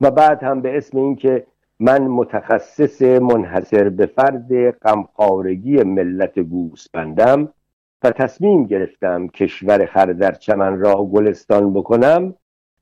و 0.00 0.10
بعد 0.10 0.42
هم 0.42 0.60
به 0.60 0.76
اسم 0.76 0.98
اینکه 0.98 1.46
من 1.80 2.02
متخصص 2.02 3.02
منحصر 3.02 3.88
به 3.88 4.06
فرد 4.06 4.70
غمخوارگی 4.70 5.82
ملت 5.82 6.38
گوسپندم 6.38 7.48
و 8.02 8.10
تصمیم 8.10 8.64
گرفتم 8.64 9.28
کشور 9.28 9.86
خردر 9.86 10.32
چمن 10.32 10.78
را 10.78 11.04
گلستان 11.04 11.72
بکنم 11.72 12.34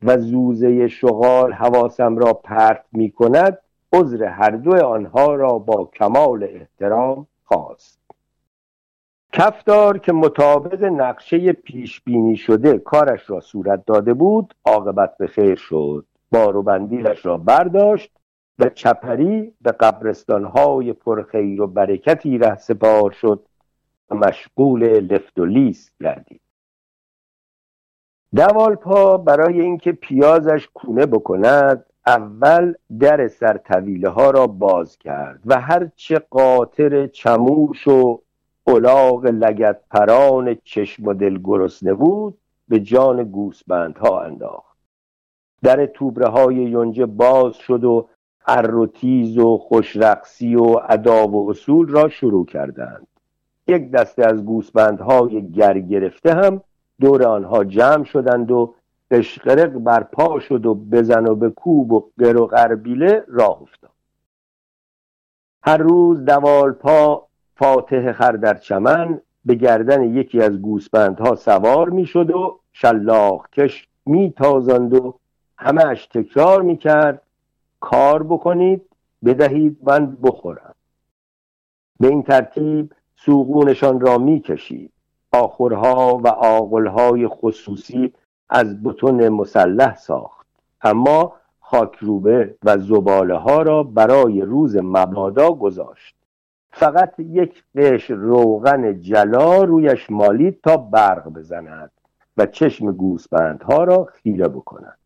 و 0.03 0.19
زوزه 0.19 0.89
شغال 0.89 1.53
حواسم 1.53 2.17
را 2.19 2.33
پرت 2.33 2.85
می 2.93 3.11
کند 3.11 3.59
عذر 3.93 4.25
هر 4.25 4.51
دو 4.51 4.87
آنها 4.87 5.35
را 5.35 5.59
با 5.59 5.91
کمال 5.95 6.45
احترام 6.45 7.27
خواست. 7.45 7.99
کفدار 9.33 9.99
که 9.99 10.13
مطابق 10.13 10.85
نقشه 10.85 11.53
پیش 11.53 12.01
بینی 12.01 12.37
شده 12.37 12.79
کارش 12.79 13.31
را 13.31 13.41
صورت 13.41 13.87
داده 13.87 14.15
بود 14.15 14.55
عاقبت 14.65 15.17
به 15.17 15.27
خیر 15.27 15.57
شد. 15.57 16.05
بار 16.33 16.57
و 16.57 16.63
بندیلش 16.63 17.27
را 17.27 17.37
برداشت 17.37 18.11
و 18.59 18.69
چپری 18.69 19.53
به 19.61 19.73
قبرستانهای 19.73 20.93
پرخیر 20.93 21.63
و 21.63 21.67
برکتی 21.67 22.39
ره 22.39 22.57
سپار 22.57 23.11
شد 23.11 23.43
و 24.11 24.15
مشغول 24.15 24.85
لفت 24.85 25.39
و 25.39 25.45
لیست 25.45 25.93
گردید. 26.01 26.41
دوالپا 28.37 29.17
برای 29.17 29.61
اینکه 29.61 29.93
پیازش 29.93 30.69
کونه 30.75 31.07
بکند 31.07 31.85
اول 32.07 32.75
در 33.01 33.29
سرطویله 33.29 34.09
ها 34.09 34.31
را 34.31 34.47
باز 34.47 34.99
کرد 34.99 35.41
و 35.47 35.61
هرچه 35.61 36.19
قاطر 36.19 37.07
چموش 37.07 37.89
و 37.89 38.21
الاغ 38.67 39.27
لگت 39.27 39.81
پران 39.91 40.57
چشم 40.65 41.07
و 41.07 41.15
دل 41.15 41.39
گرسنه 41.45 41.95
بود 41.95 42.39
به 42.69 42.81
جان 42.81 43.25
گوسبندها 43.25 44.21
انداخت. 44.21 44.79
در 45.63 45.87
توبره 45.87 46.29
های 46.29 46.55
یونجه 46.55 47.07
باز 47.07 47.57
شد 47.57 47.85
و 47.85 48.09
اروتیز 48.47 49.39
و 49.39 49.59
خوشرقصی 49.59 50.57
و 50.57 50.81
اداب 50.89 51.35
و 51.35 51.51
اصول 51.51 51.89
را 51.89 52.09
شروع 52.09 52.47
کردند. 52.47 53.07
یک 53.67 53.91
دسته 53.91 54.27
از 54.27 54.45
گوسبندهای 54.45 55.51
گر 55.53 55.79
گرفته 55.79 56.35
هم 56.35 56.61
دور 57.01 57.23
آنها 57.23 57.65
جمع 57.65 58.05
شدند 58.05 58.51
و 58.51 58.75
قشقرق 59.11 59.71
برپا 59.73 60.41
شد 60.41 60.67
و 60.67 60.75
بزن 60.75 61.27
و 61.27 61.35
به 61.35 61.51
کوب 61.51 61.93
و 61.93 62.11
گر 62.19 62.37
و 62.37 62.47
غربیله 62.47 63.25
راه 63.29 63.63
افتاد. 63.63 63.91
هر 65.63 65.77
روز 65.77 66.25
دوالپا 66.25 67.27
فاتح 67.55 68.13
خر 68.13 68.33
در 68.33 68.55
چمن 68.55 69.21
به 69.45 69.55
گردن 69.55 70.03
یکی 70.03 70.43
از 70.43 70.63
گوسپندها 70.63 71.35
سوار 71.35 71.91
می 71.91 72.07
شد 72.07 72.31
و 72.31 72.61
شلاق 72.73 73.51
کش 73.51 73.89
می 74.07 74.33
تازند 74.33 74.95
و 74.95 75.19
همهش 75.59 76.07
تکرار 76.07 76.63
می 76.63 76.77
کرد 76.77 77.23
کار 77.81 78.23
بکنید 78.23 78.83
بدهید 79.25 79.79
من 79.83 80.17
بخورم. 80.23 80.75
به 82.01 82.09
این 82.09 82.23
ترتیب 82.23 82.93
سوقونشان 83.17 84.01
را 84.01 84.19
می 84.19 84.41
کشید 84.41 84.93
آخرها 85.33 86.21
و 86.25 86.29
آقلهای 86.29 87.29
خصوصی 87.29 88.13
از 88.51 88.83
بتون 88.83 89.29
مسلح 89.29 89.97
ساخت. 89.97 90.47
اما 90.83 91.33
خاکروبه 91.61 92.55
و 92.65 92.79
زباله 92.79 93.37
ها 93.37 93.63
را 93.63 93.83
برای 93.83 94.41
روز 94.41 94.77
مبادا 94.77 95.53
گذاشت. 95.53 96.15
فقط 96.71 97.15
یک 97.19 97.65
قش 97.77 98.11
روغن 98.11 99.01
جلا 99.01 99.65
رویش 99.65 100.11
مالید 100.11 100.61
تا 100.61 100.77
برق 100.77 101.29
بزند 101.29 101.91
و 102.37 102.47
چشم 102.47 102.93
گوسپندها 102.93 103.85
را 103.85 104.05
خیره 104.05 104.49
بکند. 104.49 104.99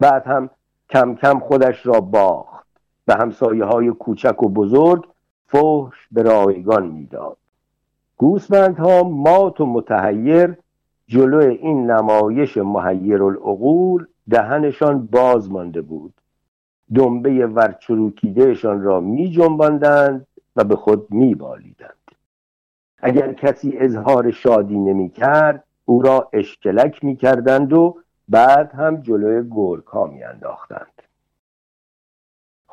بعد 0.00 0.26
هم 0.26 0.50
کم 0.90 1.14
کم 1.14 1.38
خودش 1.38 1.86
را 1.86 2.00
باخت 2.00 2.66
به 3.04 3.14
همسایه 3.14 3.64
های 3.64 3.90
کوچک 3.90 4.42
و 4.42 4.48
بزرگ 4.48 5.08
فحش 5.46 6.08
به 6.10 6.22
رایگان 6.22 6.86
می‌داد. 6.86 7.36
گوسفندها 8.20 9.02
مات 9.02 9.60
و 9.60 9.66
متحیر 9.66 10.56
جلو 11.06 11.38
این 11.38 11.90
نمایش 11.90 12.56
محیر 12.56 13.22
العقول 13.22 14.06
دهنشان 14.30 15.06
باز 15.06 15.50
مانده 15.50 15.80
بود. 15.80 16.14
دنبه 16.94 17.46
ورچروکیدهشان 17.46 18.82
را 18.82 19.00
می 19.00 19.30
جنباندند 19.30 20.26
و 20.56 20.64
به 20.64 20.76
خود 20.76 21.06
می 21.10 21.34
بالیدند. 21.34 22.10
اگر 22.98 23.32
کسی 23.32 23.78
اظهار 23.78 24.30
شادی 24.30 24.78
نمی 24.78 25.10
کرد 25.10 25.64
او 25.84 26.02
را 26.02 26.28
اشکلک 26.32 27.04
می 27.04 27.16
کردند 27.16 27.72
و 27.72 27.96
بعد 28.28 28.72
هم 28.74 29.00
جلوی 29.00 29.48
گرکا 29.50 30.06
می 30.06 30.22
انداختند. 30.22 31.02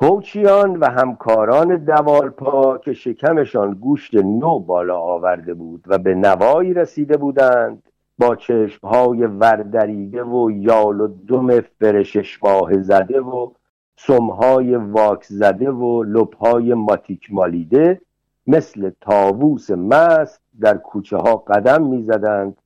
هوچیان 0.00 0.76
و 0.76 0.90
همکاران 0.90 1.76
دوالپا 1.76 2.78
که 2.78 2.92
شکمشان 2.92 3.74
گوشت 3.74 4.14
نو 4.14 4.58
بالا 4.58 4.98
آورده 4.98 5.54
بود 5.54 5.84
و 5.86 5.98
به 5.98 6.14
نوایی 6.14 6.74
رسیده 6.74 7.16
بودند 7.16 7.82
با 8.18 8.36
چشمهای 8.36 9.26
وردریده 9.26 10.22
و 10.22 10.50
یال 10.50 11.00
و 11.00 11.08
دم 11.28 11.60
فر 11.60 11.88
شش 11.88 12.44
ماهه 12.44 12.82
زده 12.82 13.20
و 13.20 13.50
سمهای 13.96 14.76
واکس 14.76 15.28
زده 15.32 15.70
و 15.70 16.02
لبهای 16.02 16.74
ماتیک 16.74 17.32
مالیده 17.32 18.00
مثل 18.46 18.90
طاووس 19.00 19.70
مست 19.70 20.40
در 20.60 20.76
کوچه 20.76 21.16
ها 21.16 21.36
قدم 21.36 21.82
می‌زدند 21.86 22.56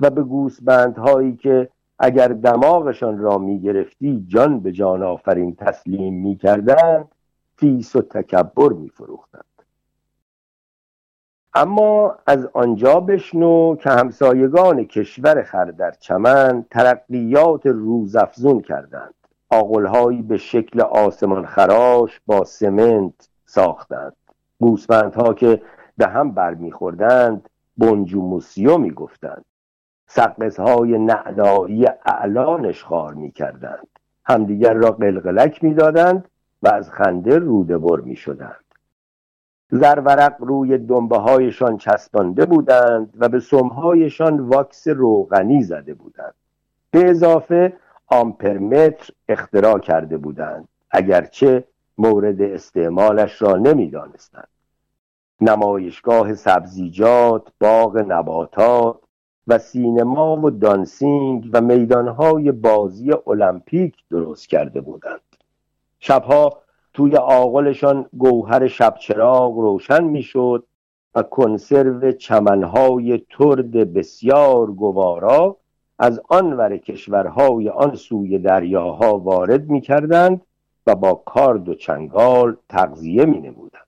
و 0.00 0.10
به 0.10 0.22
گوسفندهایی 0.22 1.36
که 1.36 1.68
اگر 1.98 2.28
دماغشان 2.28 3.18
را 3.18 3.38
می 3.38 3.60
گرفتی 3.60 4.24
جان 4.28 4.60
به 4.60 4.72
جان 4.72 5.02
آفرین 5.02 5.54
تسلیم 5.54 6.14
می 6.14 6.36
کردند 6.36 7.08
فیس 7.56 7.96
و 7.96 8.02
تکبر 8.02 8.72
می 8.72 8.88
فروختند 8.88 9.44
اما 11.56 12.14
از 12.26 12.48
آنجا 12.52 13.00
بشنو 13.00 13.76
که 13.76 13.90
همسایگان 13.90 14.84
کشور 14.84 15.42
خردر 15.42 15.90
چمن 15.90 16.64
ترقیات 16.70 17.66
روزافزون 17.66 18.60
کردند. 18.60 19.14
آقلهایی 19.50 20.22
به 20.22 20.36
شکل 20.36 20.80
آسمان 20.80 21.46
خراش 21.46 22.20
با 22.26 22.44
سمنت 22.44 23.28
ساختند. 23.46 24.16
گوسفندها 24.60 25.34
که 25.34 25.62
به 25.96 26.06
هم 26.06 26.32
برمیخوردند 26.32 27.48
بنجوموسیو 27.78 28.78
می‌گفتند. 28.78 29.44
های 30.58 30.98
نعنایی 30.98 31.86
اعلا 32.06 32.56
نشخار 32.56 33.14
می‌کردند. 33.14 33.88
همدیگر 34.24 34.74
را 34.74 34.90
قلقلک 34.90 35.64
می‌دادند 35.64 36.28
و 36.62 36.68
از 36.68 36.90
خنده 36.90 37.38
روده 37.38 37.78
بر 37.78 38.00
می‌شدند. 38.00 38.64
زرورق 39.70 40.34
روی 40.38 40.78
دنبه 40.78 41.18
هایشان 41.18 41.76
چسبانده 41.76 42.46
بودند 42.46 43.14
و 43.18 43.28
به 43.28 43.40
سمهایشان 43.40 44.40
واکس 44.40 44.88
روغنی 44.88 45.62
زده 45.62 45.94
بودند. 45.94 46.34
به 46.90 47.10
اضافه 47.10 47.72
آمپرمتر 48.06 49.12
اختراع 49.28 49.78
کرده 49.78 50.16
بودند 50.16 50.68
اگرچه 50.90 51.64
مورد 51.98 52.42
استعمالش 52.42 53.42
را 53.42 53.56
نمی‌دانستند. 53.56 54.48
نمایشگاه 55.40 56.34
سبزیجات 56.34 57.42
باغ 57.60 57.98
نباتات 57.98 58.96
و 59.46 59.58
سینما 59.58 60.36
و 60.36 60.50
دانسینگ 60.50 61.50
و 61.52 61.60
میدانهای 61.60 62.52
بازی 62.52 63.12
المپیک 63.26 63.94
درست 64.10 64.48
کرده 64.48 64.80
بودند. 64.80 65.20
شبها 65.98 66.58
توی 66.94 67.16
آغلشان 67.16 68.06
گوهر 68.18 68.66
شبچراغ 68.66 69.58
روشن 69.58 70.04
می‌شد 70.04 70.64
و 71.14 71.22
کنسرو 71.22 72.12
چمنهای 72.12 73.22
ترد 73.30 73.94
بسیار 73.94 74.66
گوارا 74.66 75.56
از 75.98 76.20
آن 76.28 76.78
کشورهای 76.78 77.68
آن 77.68 77.94
سوی 77.94 78.38
دریاها 78.38 79.18
وارد 79.18 79.68
می 79.68 79.80
کردند 79.80 80.40
و 80.86 80.94
با 80.94 81.14
کارد 81.14 81.68
و 81.68 81.74
چنگال 81.74 82.56
تغذیه 82.68 83.24
می 83.24 83.38
نمودند 83.38 83.86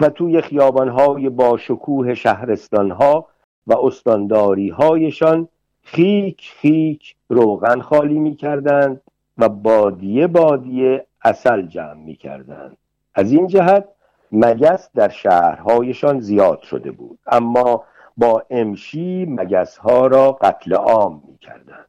و 0.00 0.08
توی 0.08 0.40
خیابانهای 0.40 1.28
با 1.28 1.56
شکوه 1.56 2.14
شهرستانها 2.14 3.26
و 3.66 3.74
استانداری 3.74 4.68
هایشان 4.68 5.48
خیک 5.82 6.52
خیک 6.56 7.16
روغن 7.28 7.80
خالی 7.80 8.18
می 8.18 8.36
کردند 8.36 9.00
و 9.38 9.48
بادیه 9.48 10.26
بادیه 10.26 11.06
اصل 11.22 11.62
جمع 11.62 11.94
می 11.94 12.16
کردند 12.16 12.76
از 13.14 13.32
این 13.32 13.46
جهت 13.46 13.88
مگس 14.32 14.90
در 14.94 15.08
شهرهایشان 15.08 16.20
زیاد 16.20 16.62
شده 16.62 16.90
بود 16.90 17.18
اما 17.26 17.84
با 18.16 18.42
امشی 18.50 19.26
مگس 19.28 19.76
ها 19.76 20.06
را 20.06 20.32
قتل 20.32 20.74
عام 20.74 21.22
می 21.28 21.38
کردند 21.38 21.88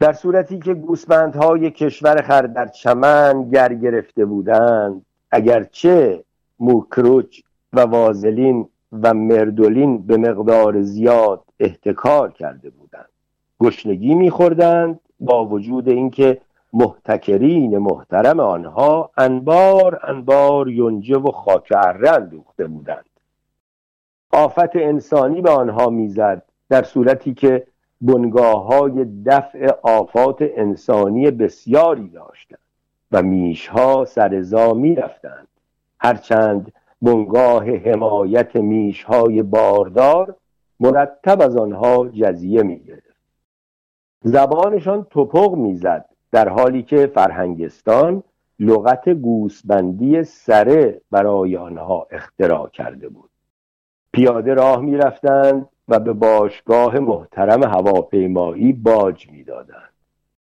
در 0.00 0.12
صورتی 0.12 0.58
که 0.58 0.74
گوسفندهای 0.74 1.70
کشور 1.70 2.22
خر 2.22 2.42
در 2.42 2.68
چمن 2.68 3.50
گر 3.50 3.74
گرفته 3.74 4.24
بودند 4.24 5.06
اگرچه 5.30 6.24
موکروچ 6.58 7.40
و 7.72 7.80
وازلین 7.80 8.68
و 9.02 9.14
مردولین 9.14 10.06
به 10.06 10.16
مقدار 10.16 10.82
زیاد 10.82 11.44
احتکار 11.60 12.32
کرده 12.32 12.70
بودند. 12.70 13.08
گشنگی 13.60 14.14
میخوردند 14.14 15.00
با 15.20 15.46
وجود 15.46 15.88
اینکه 15.88 16.40
محتکرین 16.72 17.78
محترم 17.78 18.40
آنها 18.40 19.10
انبار 19.16 20.00
انبار 20.02 20.68
یونجه 20.68 21.18
و 21.18 21.30
خاک 21.30 21.72
اره 21.76 22.10
اندوخته 22.10 22.66
بودند. 22.66 23.04
آفت 24.32 24.76
انسانی 24.76 25.40
به 25.40 25.50
آنها 25.50 25.90
می‌زد 25.90 26.42
در 26.68 26.82
صورتی 26.82 27.34
که 27.34 27.66
بنگاه 28.00 28.66
های 28.66 29.06
دفع 29.26 29.70
آفات 29.82 30.36
انسانی 30.40 31.30
بسیاری 31.30 32.08
داشتند 32.08 32.58
و 33.12 33.22
میشها 33.22 34.04
سرزا 34.04 34.74
می 34.74 34.94
رفتند 34.94 35.48
هرچند 36.00 36.72
بنگاه 37.04 37.64
حمایت 37.64 38.56
میشهای 38.56 39.42
باردار 39.42 40.36
مرتب 40.80 41.42
از 41.42 41.56
آنها 41.56 42.08
جزیه 42.08 42.62
می 42.62 42.78
گرفت 42.78 43.16
زبانشان 44.22 45.06
توپق 45.10 45.54
می‌زد 45.54 46.04
در 46.32 46.48
حالی 46.48 46.82
که 46.82 47.06
فرهنگستان 47.06 48.22
لغت 48.60 49.08
گوسبندی 49.08 50.24
سره 50.24 51.00
برای 51.10 51.56
آنها 51.56 52.06
اختراع 52.10 52.68
کرده 52.68 53.08
بود. 53.08 53.30
پیاده 54.12 54.54
راه 54.54 54.80
می‌رفتند 54.80 55.68
و 55.88 56.00
به 56.00 56.12
باشگاه 56.12 56.98
محترم 56.98 57.62
هواپیمایی 57.62 58.72
باج 58.72 59.30
می‌دادند. 59.30 59.92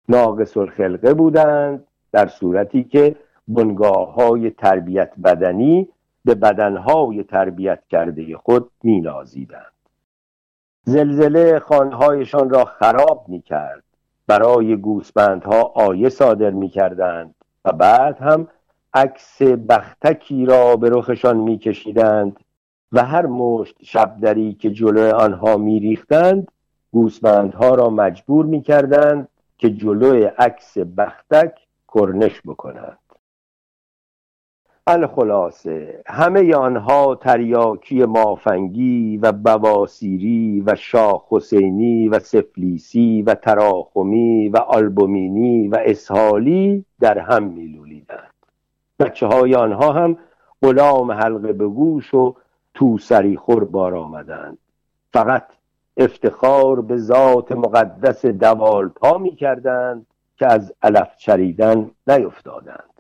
ناقص 0.09 0.57
الخلقه 0.57 1.15
بودند 1.15 1.85
در 2.13 2.27
صورتی 2.27 2.85
که 2.85 3.17
بنگاه 3.49 4.15
های 4.15 4.51
تربیت 4.51 5.13
بدنی 5.25 5.89
به 6.25 6.35
بدنهای 6.35 7.23
تربیت 7.23 7.83
کرده 7.89 8.37
خود 8.37 8.71
مینازیدند. 8.83 9.73
زلزله 10.85 11.59
خانهایشان 11.59 12.51
را 12.51 12.65
خراب 12.65 13.25
می 13.29 13.43
کرد 13.43 13.85
برای 14.27 14.77
گوسفندها 14.77 15.63
آیه 15.63 16.09
صادر 16.09 16.51
می 16.51 16.69
کردند 16.69 17.35
و 17.65 17.73
بعد 17.73 18.19
هم 18.19 18.49
عکس 18.95 19.43
بختکی 19.43 20.47
را 20.47 20.77
به 20.77 20.91
رخشان 20.91 21.37
می 21.37 21.59
کشیدند 21.59 22.41
و 22.93 23.05
هر 23.05 23.27
مشت 23.27 23.77
شبدری 23.83 24.55
که 24.55 24.71
جلو 24.71 25.15
آنها 25.15 25.57
می 25.57 25.81
ریختند 25.81 26.49
گوسفندها 26.93 27.75
را 27.75 27.91
مجبور 27.91 28.47
می 28.47 28.63
کردند 28.63 29.29
که 29.59 29.71
جلوی 29.71 30.25
عکس 30.25 30.79
بختک 30.79 31.59
کرنش 31.95 32.43
بکنند. 32.47 32.99
الخلاصه 34.87 36.03
همه 36.07 36.55
آنها 36.55 37.15
تریاکی 37.15 38.05
مافنگی 38.05 39.17
و 39.17 39.33
بواسیری 39.33 40.63
و 40.67 40.75
شاه 40.75 41.27
حسینی 41.29 42.09
و 42.09 42.19
سفلیسی 42.19 43.23
و 43.23 43.35
تراخمی 43.35 44.49
و 44.49 44.57
آلبومینی 44.57 45.69
و 45.69 45.79
اسحالی 45.85 46.85
در 47.01 47.19
هم 47.19 47.43
میلولیدند. 47.43 48.35
بچه 48.99 49.27
های 49.27 49.55
آنها 49.55 49.93
هم 49.93 50.19
غلام 50.63 51.13
حلقه 51.13 51.53
به 51.53 51.69
گوش 51.69 52.15
و 52.15 52.35
تو 52.75 52.99
سری 52.99 53.37
خور 53.37 53.65
بار 53.65 53.95
آمدند. 53.95 54.59
فقط 55.13 55.47
افتخار 55.97 56.81
به 56.81 56.97
ذات 56.97 57.53
مقدس 57.53 58.27
دوال 58.27 58.89
پا 58.89 59.19
می 59.19 59.37
کردند 59.37 60.07
که 60.37 60.47
از 60.47 60.73
علف 60.83 61.17
چریدن 61.17 61.91
نیفتادند. 62.07 62.94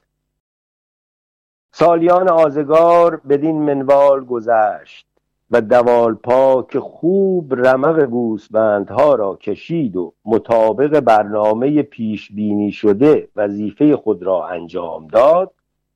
سالیان 1.76 2.28
آزگار 2.28 3.16
بدین 3.16 3.62
منوال 3.62 4.24
گذشت 4.24 5.06
و 5.50 5.60
دوالپا 5.60 6.62
که 6.62 6.80
خوب 6.80 7.54
رمق 7.54 8.00
گوسبندها 8.00 9.14
را 9.14 9.36
کشید 9.36 9.96
و 9.96 10.12
مطابق 10.24 11.00
برنامه 11.00 11.82
پیش 11.82 12.32
بینی 12.32 12.72
شده 12.72 13.28
وظیفه 13.36 13.96
خود 13.96 14.22
را 14.22 14.46
انجام 14.46 15.06
داد 15.06 15.54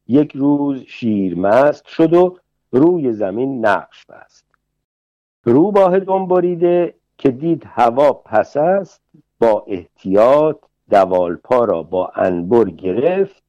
یک 0.09 0.33
روز 0.37 0.83
شیرمست 0.83 1.87
شد 1.87 2.15
و 2.15 2.37
روی 2.71 3.13
زمین 3.13 3.67
نقش 3.67 4.07
بست. 4.07 4.45
روباه 5.45 6.01
دنبریده 6.01 6.95
که 7.19 7.31
دید 7.31 7.63
هوا 7.67 8.13
پس 8.13 8.57
است 8.57 9.03
با 9.41 9.65
احتیاط 9.67 10.57
دوالپا 10.91 11.65
را 11.65 11.83
با 11.83 12.13
انبر 12.15 12.65
گرفت 12.65 13.48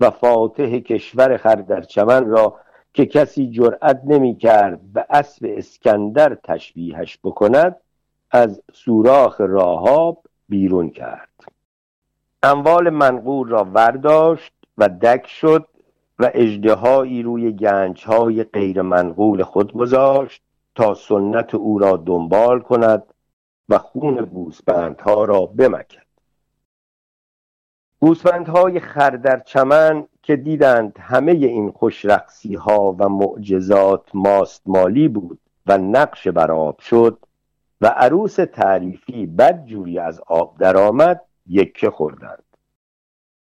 و 0.00 0.10
فاتح 0.10 0.78
کشور 0.78 1.36
خردرچمن 1.36 2.26
را 2.26 2.54
که 2.94 3.06
کسی 3.06 3.50
جرأت 3.50 4.00
نمی 4.04 4.36
کرد 4.36 4.92
به 4.92 5.06
اسب 5.10 5.46
اسکندر 5.56 6.34
تشبیهش 6.44 7.18
بکند 7.24 7.76
از 8.30 8.62
سوراخ 8.72 9.40
راهاب 9.40 10.22
بیرون 10.48 10.90
کرد. 10.90 11.28
اموال 12.42 12.90
منقول 12.90 13.48
را 13.48 13.64
ورداشت 13.64 14.52
و 14.78 14.88
دک 14.88 15.26
شد 15.26 15.68
و 16.18 16.30
اجدهایی 16.34 17.22
روی 17.22 17.52
گنجهای 17.52 18.44
غیر 18.44 18.82
منقول 18.82 19.42
خود 19.42 19.72
گذاشت 19.72 20.42
تا 20.74 20.94
سنت 20.94 21.54
او 21.54 21.78
را 21.78 21.96
دنبال 21.96 22.60
کند 22.60 23.02
و 23.68 23.78
خون 23.78 24.24
گوسفندها 24.24 25.24
را 25.24 25.46
بمکد. 25.46 26.07
گوسفندهای 28.00 28.80
خر 28.80 29.10
در 29.10 29.40
چمن 29.40 30.06
که 30.22 30.36
دیدند 30.36 30.98
همه 31.00 31.32
این 31.32 31.70
خوشرقصی 31.70 32.54
ها 32.54 32.96
و 32.98 33.08
معجزات 33.08 34.10
ماستمالی 34.14 35.08
بود 35.08 35.40
و 35.66 35.78
نقش 35.78 36.28
براب 36.28 36.78
شد 36.78 37.18
و 37.80 37.86
عروس 37.86 38.34
تعریفی 38.34 39.26
بد 39.26 39.64
جوری 39.64 39.98
از 39.98 40.20
آب 40.26 40.58
درآمد 40.58 41.20
یکه 41.46 41.90
خوردند. 41.90 42.44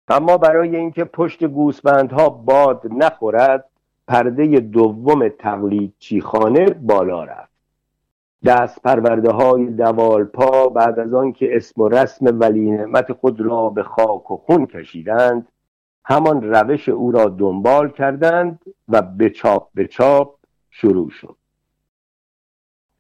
اما 0.09 0.39
برای 0.39 0.77
اینکه 0.77 1.05
پشت 1.05 1.45
گوسفندها 1.45 2.29
باد 2.29 2.83
نخورد 2.91 3.65
پرده 4.09 4.61
دوم 4.61 5.29
تقلید 5.29 5.95
چیخانه 5.99 6.67
بالا 6.67 7.25
رفت. 7.25 7.56
دست 8.45 8.83
پرورده 8.83 9.31
های 9.31 9.67
دوالپا 9.67 10.69
بعد 10.69 10.99
از 10.99 11.15
آن 11.15 11.33
که 11.33 11.57
اسم 11.57 11.83
و 11.83 11.89
رسم 11.89 12.41
ولی 12.41 12.71
نعمت 12.71 13.13
خود 13.13 13.41
را 13.41 13.71
به 13.71 13.83
خاک 13.83 14.31
و 14.31 14.37
خون 14.37 14.67
کشیدند 14.67 15.49
همان 16.05 16.43
روش 16.43 16.89
او 16.89 17.13
را 17.13 17.25
دنبال 17.25 17.91
کردند 17.91 18.61
و 18.89 19.03
به 19.03 19.31
چاپ 19.31 19.69
به 19.75 19.87
چاپ 19.87 20.35
شروع 20.71 21.11
شد. 21.11 21.37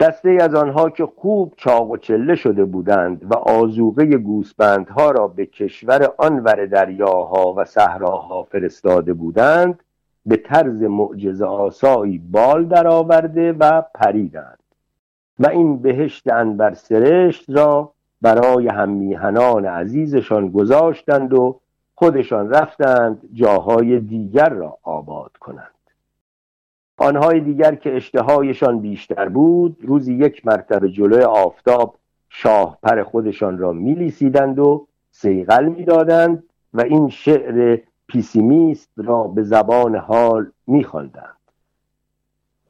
دسته 0.00 0.38
از 0.40 0.54
آنها 0.54 0.90
که 0.90 1.06
خوب 1.06 1.54
چاق 1.56 1.90
و 1.90 1.96
چله 1.96 2.34
شده 2.34 2.64
بودند 2.64 3.32
و 3.32 3.34
آزوغه 3.34 4.06
گوسفندها 4.06 5.10
را 5.10 5.28
به 5.28 5.46
کشور 5.46 6.12
آنور 6.18 6.66
دریاها 6.66 7.54
و 7.56 7.64
صحراها 7.64 8.42
فرستاده 8.42 9.12
بودند 9.12 9.80
به 10.26 10.36
طرز 10.36 10.82
معجزه 10.82 11.44
آسایی 11.44 12.18
بال 12.18 12.64
درآورده 12.64 13.52
و 13.52 13.82
پریدند. 13.94 14.65
و 15.38 15.48
این 15.48 15.78
بهشت 15.78 16.28
انبر 16.28 16.74
سرشت 16.74 17.44
را 17.48 17.92
برای 18.22 18.68
هممیهنان 18.68 19.66
عزیزشان 19.66 20.50
گذاشتند 20.50 21.34
و 21.34 21.60
خودشان 21.94 22.50
رفتند 22.50 23.28
جاهای 23.32 24.00
دیگر 24.00 24.48
را 24.48 24.78
آباد 24.82 25.30
کنند. 25.40 25.70
آنهای 26.98 27.40
دیگر 27.40 27.74
که 27.74 27.96
اشتهایشان 27.96 28.80
بیشتر 28.80 29.28
بود 29.28 29.76
روزی 29.80 30.14
یک 30.14 30.46
مرتبه 30.46 30.88
جلوی 30.88 31.22
آفتاب 31.22 31.96
شاهپر 32.28 33.02
خودشان 33.02 33.58
را 33.58 33.72
میلیسیدند 33.72 34.58
و 34.58 34.86
سیغل 35.10 35.64
می‌دادند 35.64 36.42
و 36.74 36.80
این 36.80 37.08
شعر 37.08 37.78
پیسیمیست 38.06 38.90
را 38.96 39.22
به 39.22 39.42
زبان 39.42 39.96
حال 39.96 40.50
میخواندند. 40.66 41.36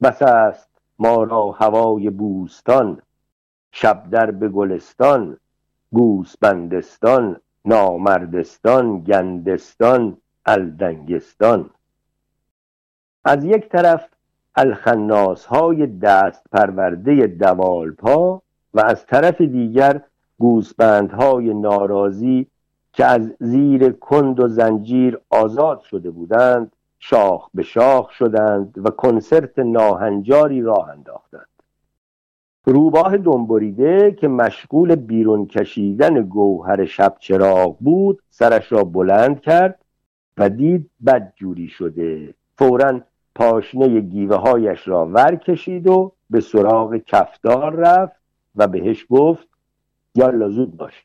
بس 0.02 0.22
است 0.22 0.65
ما 0.98 1.22
را 1.22 1.50
هوای 1.50 2.11
بوستان 2.11 3.02
شب 3.72 4.11
در 4.11 4.30
به 4.30 4.48
گلستان 4.48 5.37
گوسبندستان 5.92 7.37
نامردستان 7.64 9.00
گندستان 9.00 10.16
الدنگستان. 10.46 11.70
از 13.24 13.44
یک 13.44 13.68
طرف 13.68 14.09
الخناس 14.56 15.44
های 15.44 15.87
دست 15.87 16.42
پرورده 16.52 17.26
دوالپا 17.26 18.42
و 18.74 18.80
از 18.80 19.06
طرف 19.06 19.40
دیگر 19.40 20.00
گوسبندهای 20.38 21.54
ناراضی 21.54 22.46
که 22.92 23.04
از 23.04 23.32
زیر 23.40 23.92
کند 23.92 24.40
و 24.40 24.48
زنجیر 24.48 25.18
آزاد 25.30 25.80
شده 25.80 26.11
بودند 26.11 26.75
شاخ 27.09 27.51
به 27.55 27.62
شاخ 27.62 28.11
شدند 28.11 28.75
و 28.85 28.90
کنسرت 28.90 29.59
ناهنجاری 29.59 30.62
راه 30.62 30.88
انداختند. 30.88 31.49
روباه 32.64 33.16
دنبریده 33.16 34.12
که 34.12 34.29
مشغول 34.29 34.95
بیرون 34.95 35.47
کشیدن 35.47 36.23
گوهر 36.23 36.85
شب 36.85 37.16
چراغ 37.19 37.79
بود 37.79 38.23
سرش 38.31 38.73
را 38.73 38.85
بلند 38.85 39.40
کرد 39.40 39.79
و 40.37 40.49
دید 40.49 40.90
بد 41.07 41.33
جوری 41.37 41.69
شده. 41.69 42.35
فورا 42.59 43.01
پاشنه 43.35 44.01
گیوه 44.01 44.37
هایش 44.37 44.88
را 44.88 45.07
ور 45.07 45.37
کشید 45.37 45.87
و 45.87 46.12
به 46.31 46.40
سراغ 46.40 46.97
کفدار 46.97 47.75
رفت 47.75 48.16
و 48.57 48.66
بهش 48.69 49.07
گفت 49.11 49.49
یا 50.14 50.49
زود 50.49 50.77
باش 50.77 51.05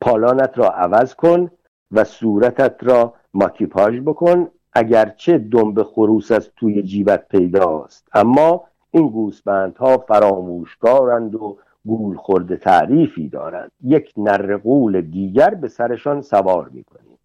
پالانت 0.00 0.58
را 0.58 0.68
عوض 0.68 1.14
کن 1.14 1.50
و 1.92 2.04
صورتت 2.04 2.76
را 2.80 3.14
ماکیپاژ 3.34 4.00
بکن 4.00 4.48
اگرچه 4.74 5.38
دنب 5.38 5.82
خروس 5.82 6.32
از 6.32 6.50
توی 6.56 6.82
جیبت 6.82 7.28
پیداست. 7.28 8.08
اما 8.12 8.64
این 8.90 9.08
گوسفندها 9.08 9.98
فراموشکارند 9.98 11.34
و 11.34 11.56
گول 11.86 12.16
خورده 12.16 12.56
تعریفی 12.56 13.28
دارند. 13.28 13.70
یک 13.84 14.12
نرقول 14.16 15.00
دیگر 15.00 15.50
به 15.50 15.68
سرشان 15.68 16.22
سوار 16.22 16.68
می‌کنیم. 16.68 17.18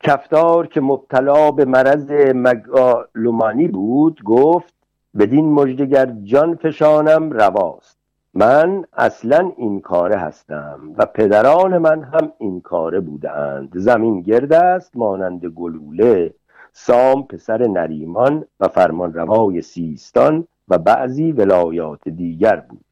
کفتار 0.00 0.66
که 0.66 0.80
مبتلا 0.80 1.50
به 1.50 1.64
مرض 1.64 2.10
مگالومانی 2.34 3.68
بود 3.68 4.22
گفت 4.24 4.74
بدین 5.18 5.52
مجدگر 5.52 6.06
جان 6.22 6.54
فشانم 6.54 7.30
رواست. 7.30 7.98
من 8.34 8.84
اصلا 8.92 9.52
این 9.56 9.80
کاره 9.80 10.16
هستم 10.16 10.80
و 10.96 11.06
پدران 11.06 11.78
من 11.78 12.02
هم 12.02 12.32
این 12.38 12.60
کاره 12.60 13.00
بودند. 13.00 13.72
زمین 13.74 14.20
گرد 14.20 14.52
است 14.52 14.96
مانند 14.96 15.46
گلوله. 15.46 16.34
سام 16.80 17.22
پسر 17.22 17.66
نریمان 17.66 18.44
و 18.60 18.68
فرمان 18.68 19.12
روای 19.12 19.62
سیستان 19.62 20.46
و 20.68 20.78
بعضی 20.78 21.32
ولایات 21.32 22.08
دیگر 22.08 22.56
بود. 22.56 22.84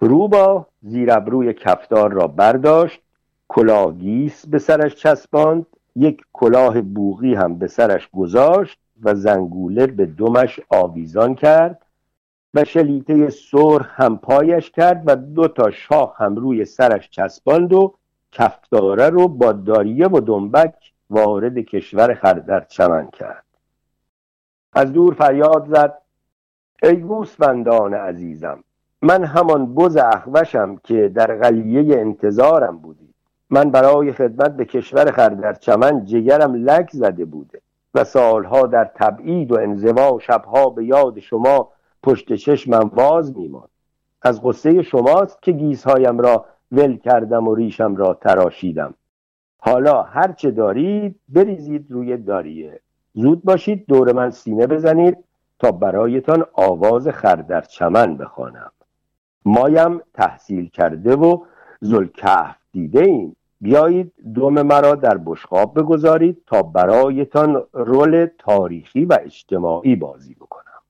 روبا 0.00 0.66
زیرابروی 0.82 1.54
کفتار 1.54 2.12
را 2.12 2.26
برداشت 2.26 3.00
کلاهگیس 3.48 4.46
به 4.46 4.58
سرش 4.58 4.94
چسباند 4.94 5.66
یک 5.96 6.22
کلاه 6.32 6.80
بوغی 6.80 7.34
هم 7.34 7.58
به 7.58 7.66
سرش 7.66 8.08
گذاشت 8.12 8.78
و 9.02 9.14
زنگوله 9.14 9.86
به 9.86 10.06
دمش 10.06 10.60
آویزان 10.68 11.34
کرد 11.34 11.86
و 12.54 12.64
شلیته 12.64 13.30
سرخ 13.30 14.00
هم 14.00 14.18
پایش 14.18 14.70
کرد 14.70 15.02
و 15.06 15.16
دو 15.16 15.48
تا 15.48 15.70
شاخ 15.70 16.20
هم 16.20 16.36
روی 16.36 16.64
سرش 16.64 17.10
چسباند 17.10 17.72
و 17.72 17.94
کفتاره 18.32 19.10
رو 19.10 19.28
با 19.28 19.52
داریه 19.52 20.08
و 20.08 20.20
دنبک 20.20 20.93
وارد 21.10 21.58
کشور 21.58 22.14
خردر 22.14 22.60
چمن 22.60 23.10
کرد. 23.10 23.44
از 24.72 24.92
دور 24.92 25.14
فریاد 25.14 25.66
زد 25.68 25.98
ای 26.82 26.96
گوسفندان 26.96 27.94
عزیزم 27.94 28.64
من 29.02 29.24
همان 29.24 29.74
بز 29.74 29.96
اخوشم 29.96 30.76
که 30.76 31.08
در 31.08 31.38
غلیه 31.38 31.98
انتظارم 32.00 32.78
بودی. 32.78 33.14
من 33.50 33.70
برای 33.70 34.12
خدمت 34.12 34.56
به 34.56 34.64
کشور 34.64 35.10
خردر 35.10 35.52
چمن 35.52 36.04
جگرم 36.04 36.54
لک 36.54 36.90
زده 36.92 37.24
بوده 37.24 37.60
و 37.94 38.04
سالها 38.04 38.66
در 38.66 38.90
تبعید 38.94 39.52
و 39.52 39.58
انزوا 39.58 40.18
شبها 40.18 40.70
به 40.70 40.84
یاد 40.84 41.20
شما 41.20 41.68
پشت 42.02 42.32
چشمم 42.32 42.90
واز 42.94 43.36
میماند. 43.36 43.68
از 44.22 44.42
غصه 44.42 44.82
شماست 44.82 45.42
که 45.42 45.52
گیزهایم 45.52 46.18
را 46.18 46.46
ول 46.72 46.96
کردم 46.96 47.48
و 47.48 47.54
ریشم 47.54 47.96
را 47.96 48.14
تراشیدم. 48.14 48.94
حالا 49.66 50.02
هرچه 50.02 50.50
دارید 50.50 51.20
بریزید 51.28 51.86
روی 51.90 52.16
داریه. 52.16 52.80
زود 53.14 53.44
باشید 53.44 53.86
دور 53.86 54.12
من 54.12 54.30
سینه 54.30 54.66
بزنید 54.66 55.16
تا 55.58 55.72
برایتان 55.72 56.44
آواز 56.52 57.08
خردر 57.08 57.60
چمن 57.60 58.16
بخوانم. 58.16 58.70
مایم 59.44 60.00
تحصیل 60.14 60.68
کرده 60.68 61.16
و 61.16 61.44
زلکهف 61.80 62.56
دیده 62.72 63.04
ایم. 63.04 63.36
بیایید 63.60 64.12
دوم 64.34 64.62
مرا 64.62 64.94
در 64.94 65.18
بشخاب 65.18 65.78
بگذارید 65.78 66.42
تا 66.46 66.62
برایتان 66.62 67.62
رول 67.72 68.28
تاریخی 68.38 69.04
و 69.04 69.18
اجتماعی 69.22 69.96
بازی 69.96 70.34
بکنم. 70.34 70.82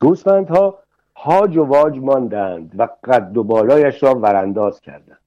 گوسفندها 0.00 0.78
هاج 1.16 1.56
و 1.56 1.64
واج 1.64 1.98
ماندند 1.98 2.74
و 2.78 2.88
قد 3.04 3.36
و 3.36 3.44
بالایش 3.44 4.02
را 4.02 4.14
ورانداز 4.14 4.80
کردند. 4.80 5.21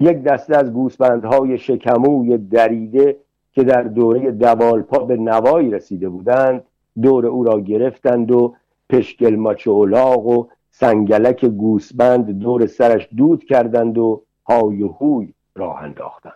یک 0.00 0.22
دسته 0.22 0.56
از 0.56 0.72
گوسفندهای 0.72 1.58
شکموی 1.58 2.38
دریده 2.38 3.16
که 3.52 3.64
در 3.64 3.82
دوره 3.82 4.30
دوالپا 4.30 4.98
به 4.98 5.16
نوایی 5.16 5.70
رسیده 5.70 6.08
بودند 6.08 6.64
دور 7.02 7.26
او 7.26 7.44
را 7.44 7.60
گرفتند 7.60 8.30
و 8.30 8.54
پشگل 8.90 9.36
ماچ 9.36 9.66
و 9.66 10.46
سنگلک 10.70 11.44
گوسبند 11.44 12.30
دور 12.38 12.66
سرش 12.66 13.08
دود 13.16 13.44
کردند 13.44 13.98
و 13.98 14.22
های 14.46 14.82
و 14.82 14.88
هوی 14.88 15.34
راه 15.54 15.82
انداختند. 15.82 16.32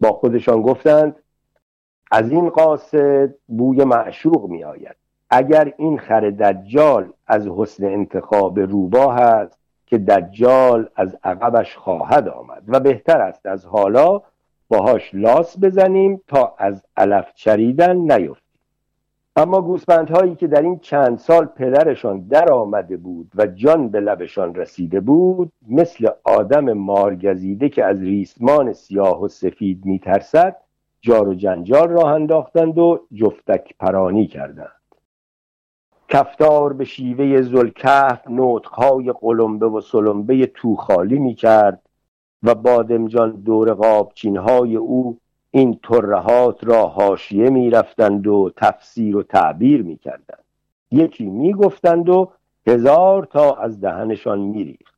با 0.00 0.12
خودشان 0.12 0.62
گفتند 0.62 1.16
از 2.10 2.30
این 2.30 2.48
قاصد 2.48 3.34
بوی 3.48 3.84
معشوق 3.84 4.50
می 4.50 4.64
آید 4.64 4.96
اگر 5.30 5.74
این 5.76 5.98
خر 5.98 6.30
دجال 6.30 7.12
از 7.26 7.48
حسن 7.48 7.84
انتخاب 7.84 8.60
روباه 8.60 9.20
است 9.20 9.58
که 9.92 9.98
دجال 9.98 10.88
از 10.96 11.16
عقبش 11.24 11.76
خواهد 11.76 12.28
آمد 12.28 12.62
و 12.68 12.80
بهتر 12.80 13.20
است 13.20 13.46
از 13.46 13.66
حالا 13.66 14.22
باهاش 14.68 15.10
لاس 15.14 15.64
بزنیم 15.64 16.20
تا 16.28 16.54
از 16.58 16.84
علف 16.96 17.34
چریدن 17.34 17.96
نیفتیم. 17.96 18.58
اما 19.36 19.60
گوسفندهایی 19.60 20.34
که 20.34 20.46
در 20.46 20.62
این 20.62 20.78
چند 20.78 21.18
سال 21.18 21.44
پدرشان 21.44 22.20
در 22.20 22.52
آمده 22.52 22.96
بود 22.96 23.32
و 23.34 23.46
جان 23.46 23.88
به 23.88 24.00
لبشان 24.00 24.54
رسیده 24.54 25.00
بود 25.00 25.52
مثل 25.68 26.08
آدم 26.24 26.72
مارگزیده 26.72 27.68
که 27.68 27.84
از 27.84 28.02
ریسمان 28.02 28.72
سیاه 28.72 29.22
و 29.22 29.28
سفید 29.28 29.84
میترسد 29.84 30.56
جار 31.00 31.28
و 31.28 31.34
جنجال 31.34 31.88
راه 31.88 32.12
انداختند 32.12 32.78
و 32.78 33.00
جفتک 33.12 33.74
پرانی 33.78 34.26
کردند. 34.26 34.81
کفتار 36.12 36.72
به 36.72 36.84
شیوه 36.84 37.42
زلکف 37.42 38.28
نوتهای 38.28 39.12
قلمبه 39.20 39.66
و 39.66 39.80
سلمبه 39.80 40.46
توخالی 40.46 41.18
می 41.18 41.34
کرد 41.34 41.82
و 42.42 42.54
بادمجان 42.54 43.30
دور 43.30 43.74
قابچینهای 43.74 44.76
او 44.76 45.18
این 45.50 45.80
ترهات 45.82 46.64
را 46.64 46.86
حاشیه 46.86 47.50
می 47.50 47.70
رفتند 47.70 48.26
و 48.26 48.50
تفسیر 48.56 49.16
و 49.16 49.22
تعبیر 49.22 49.82
می 49.82 49.96
کردند 49.96 50.44
یکی 50.90 51.26
می 51.26 51.52
گفتند 51.52 52.08
و 52.08 52.32
هزار 52.66 53.24
تا 53.24 53.54
از 53.54 53.80
دهنشان 53.80 54.38
می 54.38 54.64
ریخت 54.64 54.94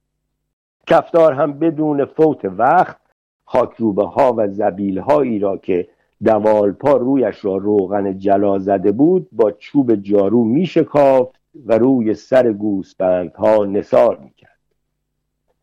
کفتار 0.86 1.32
هم 1.32 1.58
بدون 1.58 2.04
فوت 2.04 2.44
وقت 2.44 3.00
خاکروبه 3.44 4.06
ها 4.06 4.34
و 4.36 4.48
زبیل 4.48 4.98
هایی 4.98 5.38
را 5.38 5.56
که 5.56 5.88
دوالپا 6.24 6.92
رویش 6.92 7.44
را 7.44 7.56
روغن 7.56 8.18
جلا 8.18 8.58
زده 8.58 8.92
بود 8.92 9.28
با 9.32 9.52
چوب 9.52 9.94
جارو 9.94 10.44
می 10.44 10.66
شکافت 10.66 11.40
و 11.66 11.78
روی 11.78 12.14
سر 12.14 12.52
گوسپندها 12.52 13.64
نسار 13.64 14.18
می 14.18 14.30
کرد 14.36 14.58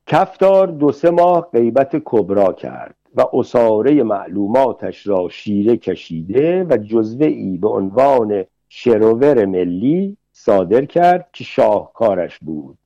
کفتار 0.08 0.68
دو 0.68 0.92
سه 0.92 1.10
ماه 1.10 1.50
غیبت 1.54 2.02
کبرا 2.06 2.54
کرد 2.54 2.96
و 3.16 3.26
اساره 3.34 4.04
معلوماتش 4.04 5.08
را 5.08 5.30
شیره 5.30 5.78
کشیده 5.78 6.64
و 6.70 6.78
جزوه 6.78 7.26
ای 7.26 7.58
به 7.58 7.68
عنوان 7.68 8.46
شروور 8.70 9.46
ملی 9.46 10.18
صادر 10.32 10.86
کرد 10.86 11.30
که 11.34 11.44
شاهکارش 11.44 12.40
بود 12.40 12.78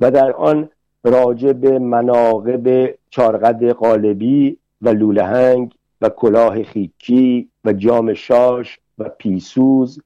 و 0.00 0.10
در 0.10 0.32
آن 0.32 0.68
راجع 1.04 1.52
به 1.52 1.78
مناقب 1.78 2.94
چارقد 3.10 3.70
قالبی 3.70 4.58
و 4.82 4.88
لولهنگ 4.88 5.74
و 6.04 6.08
کلاه 6.08 6.62
خیکی 6.62 7.48
و 7.64 7.72
جام 7.72 8.14
شاش 8.14 8.78
و 8.98 9.08
پیسوز 9.08 10.00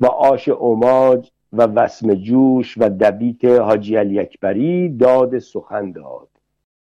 و 0.00 0.06
آش 0.06 0.48
اماج 0.48 1.30
و 1.52 1.62
وسم 1.62 2.14
جوش 2.14 2.78
و 2.78 2.88
دبیت 2.88 3.44
حاجی 3.44 3.96
علی 3.96 4.20
اکبری 4.20 4.88
داد 4.88 5.38
سخن 5.38 5.92
داد. 5.92 6.28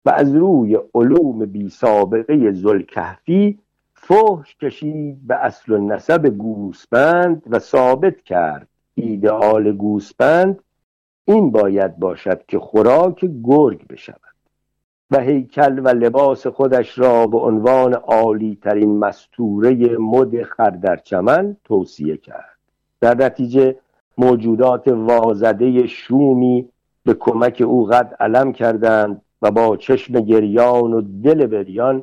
و 0.05 0.11
از 0.11 0.35
روی 0.35 0.79
علوم 0.95 1.47
بی 1.47 1.69
سابقه 1.69 2.53
زلکهفی 2.53 3.59
فحش 3.95 4.57
کشید 4.57 5.27
به 5.27 5.35
اصل 5.35 5.73
و 5.73 5.79
نسب 5.79 6.27
گوسپند 6.27 7.43
و 7.47 7.59
ثابت 7.59 8.23
کرد 8.23 8.69
ایدئال 8.95 9.73
گوسپند 9.73 10.59
این 11.25 11.51
باید 11.51 11.99
باشد 11.99 12.47
که 12.47 12.59
خوراک 12.59 13.25
گرگ 13.45 13.87
بشود. 13.87 14.34
و 15.14 15.20
هیکل 15.20 15.79
و 15.79 15.88
لباس 15.88 16.46
خودش 16.46 16.98
را 16.98 17.27
به 17.27 17.38
عنوان 17.38 17.94
عالی 17.94 18.59
ترین 18.62 18.98
مستوره 18.98 19.96
مد 19.98 20.42
خردر 20.42 20.96
چمن 20.96 21.57
توصیه 21.64 22.16
کرد. 22.16 22.59
در 23.00 23.14
نتیجه 23.14 23.77
موجودات 24.18 24.88
وازده 24.88 25.87
شومی 25.87 26.68
به 27.05 27.14
کمک 27.14 27.62
او 27.66 27.85
قد 27.85 28.16
علم 28.20 28.53
کردند 28.53 29.22
و 29.42 29.50
با 29.50 29.77
چشم 29.77 30.20
گریان 30.20 30.92
و 30.92 31.03
دل 31.24 31.46
بریان 31.46 32.03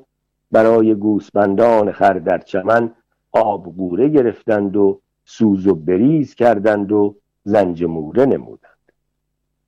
برای 0.51 0.95
گوسفندان 0.95 1.91
خردر 1.91 2.37
چمن 2.37 2.91
آبگوره 3.31 4.09
گرفتند 4.09 4.77
و 4.77 4.99
سوز 5.25 5.67
و 5.67 5.75
بریز 5.75 6.35
کردند 6.35 6.91
و 6.91 7.15
زنجموره 7.43 8.25
نمودند. 8.25 8.70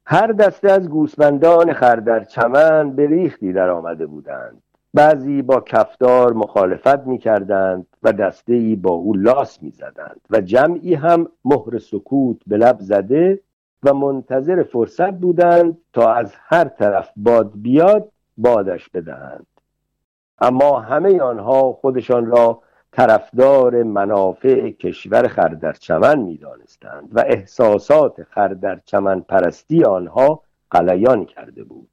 هر 0.06 0.28
دسته 0.28 0.72
از 0.72 0.90
گوسفندان 0.90 1.74
خردر 1.74 2.24
چمن 2.24 2.96
به 2.96 3.08
ریختی 3.08 3.54
در 3.54 3.70
آمده 3.70 4.06
بودند. 4.06 4.64
بعضی 4.94 5.42
با 5.42 5.62
کفدار 5.62 6.34
مخالفت 6.34 7.08
می 7.08 7.18
کردند 7.18 7.88
و 8.04 8.14
دسته 8.14 8.54
ای 8.54 8.76
با 8.76 8.92
او 8.92 9.14
لاس 9.14 9.64
می 9.64 9.72
زدند 9.72 10.22
و 10.30 10.42
جمعی 10.42 10.94
هم 10.94 11.28
مهر 11.46 11.80
سکوت 11.80 12.38
به 12.48 12.58
لب 12.58 12.78
زده 12.80 13.40
و 13.84 13.94
منتظر 13.94 14.64
فرصت 14.64 15.14
بودند 15.14 15.78
تا 15.94 16.14
از 16.14 16.34
هر 16.38 16.66
طرف 16.66 17.10
باد 17.16 17.52
بیاد 17.56 18.12
بادش 18.38 18.90
بدهند. 18.90 19.46
اما 20.42 20.80
همه 20.80 21.22
آنها 21.22 21.74
خودشان 21.74 22.26
را 22.26 22.62
طرفدار 22.94 23.84
منافع 23.84 24.70
کشور 24.70 25.28
خردرچمن 25.28 26.20
می 26.20 26.38
دانستند 26.38 27.10
و 27.12 27.24
احساسات 27.28 28.24
خردرچمن 28.24 29.22
پرستی 29.22 29.84
آنها 29.84 30.42
قلیان 30.72 31.26
کرده 31.26 31.64
بود. 31.64 31.90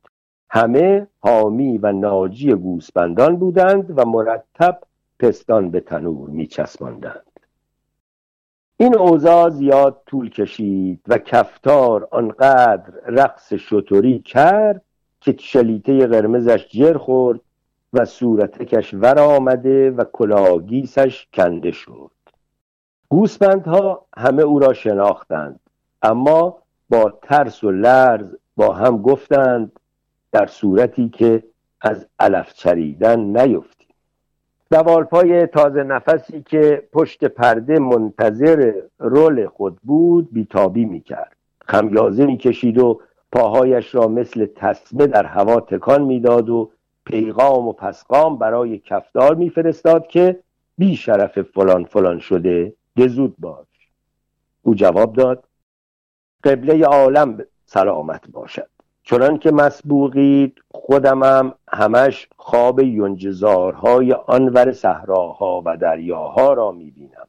همه 0.50 1.06
حامی 1.20 1.78
و 1.78 1.92
ناجی 1.92 2.52
گوسپندان 2.52 3.36
بودند 3.36 3.98
و 3.98 4.04
مرتب 4.04 4.80
پستان 5.18 5.70
به 5.70 5.80
تنور 5.80 6.30
می 6.30 6.46
چسباندند 6.46 7.30
این 8.76 8.98
اوضاع 8.98 9.50
زیاد 9.50 10.02
طول 10.06 10.30
کشید 10.30 11.00
و 11.08 11.18
کفتار 11.18 12.08
آنقدر 12.10 12.92
رقص 13.06 13.52
شطوری 13.52 14.18
کرد 14.18 14.82
که 15.20 15.36
شلیته 15.40 16.06
قرمزش 16.06 16.68
جر 16.68 16.96
خورد 16.96 17.40
و 17.92 18.04
صورتکش 18.04 18.94
ور 18.94 19.18
آمده 19.18 19.90
و 19.90 20.04
کلاگیسش 20.04 21.26
کنده 21.34 21.70
شد. 21.70 22.10
گوسپندها 23.08 24.06
همه 24.16 24.42
او 24.42 24.58
را 24.58 24.72
شناختند 24.72 25.60
اما 26.02 26.58
با 26.88 27.18
ترس 27.22 27.64
و 27.64 27.70
لرز 27.70 28.26
با 28.56 28.72
هم 28.72 29.02
گفتند 29.02 29.72
در 30.32 30.46
صورتی 30.46 31.08
که 31.08 31.42
از 31.80 32.06
علف 32.18 32.52
چریدن 32.52 33.20
نیفتیم. 33.20 33.94
دوالپای 34.70 35.46
تازه 35.46 35.82
نفسی 35.82 36.42
که 36.42 36.88
پشت 36.92 37.24
پرده 37.24 37.78
منتظر 37.78 38.72
رول 38.98 39.46
خود 39.46 39.78
بود 39.82 40.28
بیتابی 40.32 40.84
می‌کرد. 40.84 41.36
خمیازه 41.64 42.26
می‌کشید 42.26 42.78
و 42.78 43.00
پاهایش 43.32 43.94
را 43.94 44.08
مثل 44.08 44.46
تسمه 44.46 45.06
در 45.06 45.26
هوا 45.26 45.60
تکان 45.60 46.02
می‌داد 46.02 46.50
و 46.50 46.70
پیغام 47.10 47.68
و 47.68 47.72
پسقام 47.72 48.38
برای 48.38 48.78
کفدار 48.78 49.34
میفرستاد 49.34 50.06
که 50.06 50.40
بی 50.78 50.96
شرف 50.96 51.42
فلان 51.42 51.84
فلان 51.84 52.18
شده 52.18 52.74
زود 53.08 53.34
باش. 53.38 53.66
او 54.62 54.74
جواب 54.74 55.12
داد 55.12 55.44
قبله 56.44 56.84
عالم 56.84 57.44
سلامت 57.64 58.30
باشد. 58.30 58.68
چنان 59.02 59.38
که 59.38 59.50
مسبوقید 59.50 60.62
خودمم 60.70 61.54
همش 61.68 62.28
خواب 62.36 62.80
یونجزارهای 62.80 64.12
آنور 64.12 64.72
صحراها 64.72 65.62
و 65.64 65.76
دریاها 65.76 66.52
را 66.52 66.72
می‌بینم 66.72 67.26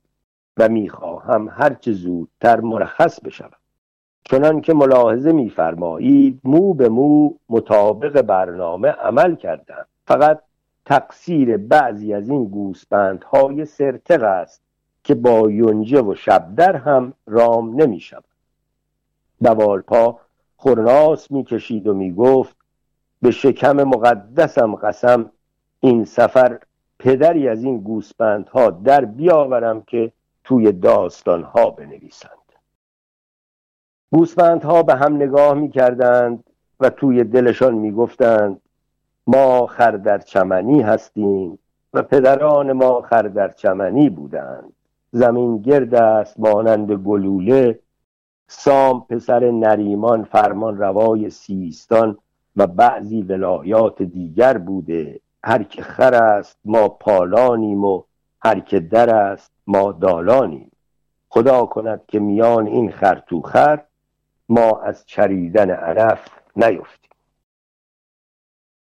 و 0.57 0.69
می‌خواهم 0.69 1.49
هرچه 1.49 1.91
زودتر 1.91 2.59
مرخص 2.59 3.19
بشوم. 3.19 3.60
چنان 4.23 4.61
که 4.61 4.73
ملاحظه 4.73 5.31
میفرمایید 5.31 6.41
مو 6.43 6.73
به 6.73 6.89
مو 6.89 7.33
مطابق 7.49 8.21
برنامه 8.21 8.87
عمل 8.87 9.35
کردم 9.35 9.85
فقط 10.07 10.41
تقصیر 10.85 11.57
بعضی 11.57 12.13
از 12.13 12.29
این 12.29 12.45
گوسپندهای 12.45 13.65
سرتق 13.65 14.23
است 14.23 14.61
که 15.03 15.15
با 15.15 15.51
یونجه 15.51 16.01
و 16.01 16.15
شبدر 16.15 16.75
هم 16.75 17.13
رام 17.27 17.81
نمی 17.81 17.99
شود 17.99 18.23
دوالپا 19.43 20.19
خورناس 20.57 21.31
می‌کشید 21.31 21.87
و 21.87 21.93
می‌گفت 21.93 22.55
به 23.21 23.31
شکم 23.31 23.83
مقدسم 23.83 24.75
قسم 24.75 25.31
این 25.79 26.05
سفر 26.05 26.59
پدری 26.99 27.47
از 27.47 27.63
این 27.63 27.77
گوسپندها 27.77 28.69
در 28.69 29.05
بیاورم 29.05 29.81
که 29.81 30.11
توی 30.43 30.71
داستانها 30.71 31.69
بنویسند. 31.69 32.40
گوسفندها 34.11 34.83
به 34.83 34.95
هم 34.95 35.15
نگاه 35.15 35.53
می 35.53 35.69
کردند 35.69 36.43
و 36.79 36.89
توی 36.89 37.23
دلشان 37.23 37.73
می 37.73 37.91
گفتند 37.91 38.61
ما 39.27 39.65
خردر 39.67 40.17
چمنی 40.17 40.81
هستیم 40.81 41.59
و 41.93 42.01
پدران 42.01 42.71
ما 42.71 43.01
خردر 43.01 43.47
چمنی 43.51 44.09
بودند. 44.09 44.73
زمین 45.11 45.57
گرد 45.57 45.95
است 45.95 46.39
مانند 46.39 46.91
گلوله. 46.91 47.79
سام 48.47 49.05
پسر 49.09 49.51
نریمان 49.51 50.23
فرمان 50.23 50.77
روای 50.77 51.29
سیستان 51.29 52.17
و 52.55 52.67
بعضی 52.67 53.21
ولایات 53.21 54.01
دیگر 54.01 54.57
بوده. 54.57 55.19
هر 55.43 55.63
که 55.63 55.81
خر 55.81 56.13
است 56.13 56.57
ما 56.65 56.89
پالانیم 56.89 57.83
و 57.83 58.03
هر 58.41 58.59
که 58.59 58.79
در 58.79 59.15
است 59.15 59.51
ما 59.67 59.91
دالانیم. 59.91 60.71
خدا 61.29 61.65
کند 61.65 62.01
که 62.07 62.19
میان 62.19 62.67
این 62.67 62.91
خر 62.91 63.21
تو 63.27 63.41
خر 63.41 63.79
ما 64.51 64.81
از 64.81 65.05
چریدن 65.05 65.69
علف 65.71 66.27
نیفت 66.55 67.00